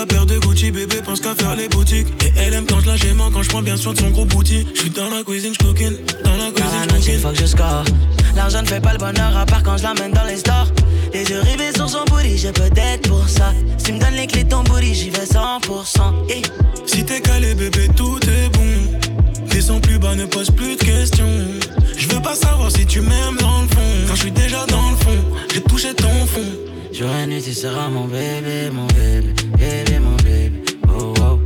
sa 0.00 0.06
paire 0.06 0.24
de 0.24 0.38
Gucci, 0.38 0.70
bébé 0.70 0.96
pense 1.04 1.20
qu'à 1.20 1.34
faire 1.34 1.54
les 1.56 1.68
boutiques. 1.68 2.08
Et 2.24 2.32
elle 2.38 2.54
aime 2.54 2.64
quand 2.66 2.80
je 2.80 2.86
la 2.86 2.94
quand 3.32 3.42
je 3.42 3.48
prends 3.50 3.60
bien 3.60 3.76
soin 3.76 3.92
de 3.92 3.98
son 3.98 4.10
gros 4.10 4.24
bouti. 4.24 4.66
Je 4.74 4.80
suis 4.80 4.90
dans 4.90 5.10
la 5.10 5.22
cuisine, 5.22 5.52
je 5.52 5.66
coquine. 5.66 5.96
Dans 6.24 6.36
la 6.36 6.50
cuisine, 6.52 6.86
coquine. 6.88 7.18
faut 7.18 7.28
que 7.28 7.38
je 7.38 7.46
score. 7.46 7.84
L'argent 8.34 8.62
ne 8.62 8.66
fait 8.66 8.80
pas 8.80 8.92
le 8.92 8.98
bonheur 8.98 9.36
à 9.36 9.44
part 9.44 9.62
quand 9.62 9.76
je 9.76 9.82
l'emmène 9.82 10.12
dans 10.12 10.24
les 10.24 10.36
stores. 10.36 10.68
Les 11.12 11.24
yeux 11.28 11.40
rivés 11.40 11.72
sur 11.74 11.90
son 11.90 12.04
booty, 12.06 12.38
j'ai 12.38 12.52
peut-être 12.52 13.08
pour 13.10 13.28
ça. 13.28 13.52
Si 13.76 13.92
me 13.92 13.98
donnes 13.98 14.14
les 14.14 14.26
clés 14.26 14.44
de 14.44 14.48
ton 14.48 14.62
booty, 14.62 14.94
j'y 14.94 15.10
vais 15.10 15.26
100%. 15.26 16.30
Hey. 16.30 16.42
Si 16.86 17.04
t'es 17.04 17.20
calé, 17.20 17.54
bébé, 17.54 17.88
tout 17.94 18.18
est 18.22 18.48
bon. 18.56 19.48
Descends 19.50 19.80
plus 19.80 19.98
bas, 19.98 20.14
ne 20.14 20.24
pose 20.24 20.50
plus 20.50 20.76
de 20.76 20.82
questions. 20.82 21.36
Je 21.98 22.08
veux 22.08 22.22
pas 22.22 22.34
savoir 22.34 22.70
si 22.70 22.86
tu 22.86 23.02
m'aimes 23.02 23.36
dans 23.38 23.62
le 23.62 23.68
fond. 23.68 23.90
Quand 24.08 24.14
je 24.14 24.20
suis 24.20 24.32
déjà 24.32 24.64
dans 24.66 24.90
le 24.90 24.96
fond, 24.96 25.18
j'ai 25.52 25.60
touché 25.60 25.92
ton 25.94 26.26
fond. 26.26 26.69
Jour 26.92 27.08
et 27.22 27.26
nuit, 27.26 27.40
tu 27.40 27.54
seras 27.54 27.88
mon 27.88 28.06
bébé, 28.06 28.70
mon 28.72 28.86
bébé, 28.86 29.32
bébé, 29.56 29.98
mon 30.00 30.16
bébé. 30.16 30.64
Oh, 30.88 31.14
oh. 31.20 31.38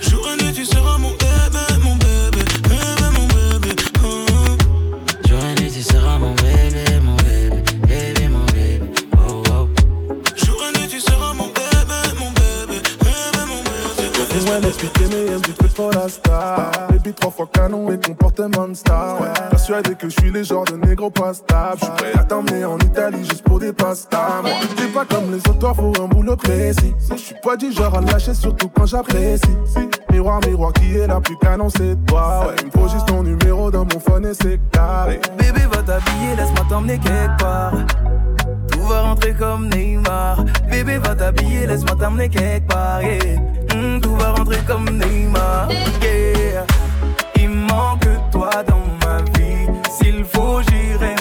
Jour 0.00 0.28
et 0.28 0.42
nuit, 0.42 0.52
tu 0.52 0.64
seras 0.64 0.98
mon 0.98 1.10
bébé, 1.10 1.64
mon 1.82 1.96
bébé, 1.96 2.44
bébé, 2.62 3.06
mon 3.14 3.26
bébé. 3.26 3.82
Oh, 4.04 4.24
oh. 4.30 5.26
Jour 5.26 5.38
et 5.40 5.60
nuit, 5.60 5.72
tu 5.72 5.82
seras 5.82 6.18
mon 6.18 6.34
bébé, 6.34 6.84
mon 7.02 7.16
bébé, 7.16 7.62
bébé, 7.88 8.28
mon 8.28 8.44
bébé. 8.52 8.80
Oh, 9.16 9.42
oh. 9.50 9.68
Jour 10.36 10.62
et 10.68 10.78
nuit, 10.78 10.88
tu 10.88 11.00
seras 11.00 11.32
mon 11.32 11.46
bébé, 11.46 12.00
mon 12.18 12.30
bébé, 12.30 12.82
bébé, 13.00 13.42
mon 13.48 13.62
bébé. 13.62 14.38
Dis-moi 14.38 14.60
d'expliquer, 14.60 15.04
mais 15.10 15.32
aime 15.32 15.40
du 15.40 15.52
truc 15.54 15.72
pour 15.72 15.90
la 15.92 16.08
star. 16.08 16.73
bite 16.73 16.73
trois 17.14 17.30
fois 17.30 17.48
canon 17.52 17.90
et 17.90 17.98
comportement 17.98 18.72
star. 18.74 19.18
Persuadé 19.50 19.94
que 19.94 20.08
je 20.08 20.20
suis 20.20 20.30
les 20.30 20.44
genres 20.44 20.64
de 20.64 20.76
négro 20.76 21.10
pas 21.10 21.34
stable. 21.34 21.78
Je 21.80 21.84
suis 21.84 21.94
prêt 21.94 22.12
à 22.18 22.24
t'emmener 22.24 22.64
en 22.64 22.78
Italie 22.78 23.24
juste 23.24 23.42
pour 23.42 23.58
des 23.58 23.72
pastas. 23.72 24.42
Moi, 24.42 24.50
t'es 24.76 24.86
pas 24.88 25.04
comme 25.04 25.30
les 25.30 25.38
autres, 25.38 25.58
toi 25.58 25.74
faut 25.74 25.92
un 26.02 26.06
boulot 26.08 26.36
précis. 26.36 26.94
Je 27.10 27.16
suis 27.16 27.34
pas 27.42 27.56
du 27.56 27.72
genre 27.72 27.96
à 27.96 28.00
lâcher, 28.00 28.34
surtout 28.34 28.68
quand 28.68 28.86
j'apprécie. 28.86 29.42
Miroir, 30.10 30.40
miroir, 30.46 30.72
qui 30.72 30.96
est 30.96 31.06
la 31.06 31.20
plus 31.20 31.36
canon, 31.38 31.68
c'est 31.68 31.96
toi. 32.06 32.52
Il 32.60 32.66
me 32.66 32.70
faut 32.70 32.88
juste 32.88 33.06
ton 33.06 33.22
numéro 33.22 33.70
dans 33.70 33.84
mon 33.84 34.00
phone 34.00 34.26
et 34.26 34.34
c'est 34.34 34.60
carré. 34.70 35.20
Bébé 35.38 35.62
va 35.72 35.82
t'habiller, 35.82 36.36
laisse-moi 36.36 36.66
t'emmener 36.68 36.98
quelque 36.98 37.38
part. 37.38 37.72
Tout 38.70 38.82
va 38.86 39.02
rentrer 39.02 39.34
comme 39.34 39.68
Neymar. 39.68 40.44
Bébé 40.70 40.98
va 40.98 41.14
t'habiller, 41.14 41.66
laisse-moi 41.66 41.96
t'emmener 41.98 42.28
quelque 42.28 42.66
part. 42.66 43.02
yeah. 43.02 43.38
Mm, 43.74 44.00
tout 44.00 44.14
va 44.16 44.32
rentrer 44.32 44.58
comme 44.66 44.84
Neymar. 44.90 45.68
Que 48.00 48.30
toi 48.30 48.50
dans 48.66 48.86
ma 49.04 49.22
vie. 49.38 49.68
S'il 49.90 50.24
faut, 50.24 50.60
j'irai. 50.62 51.13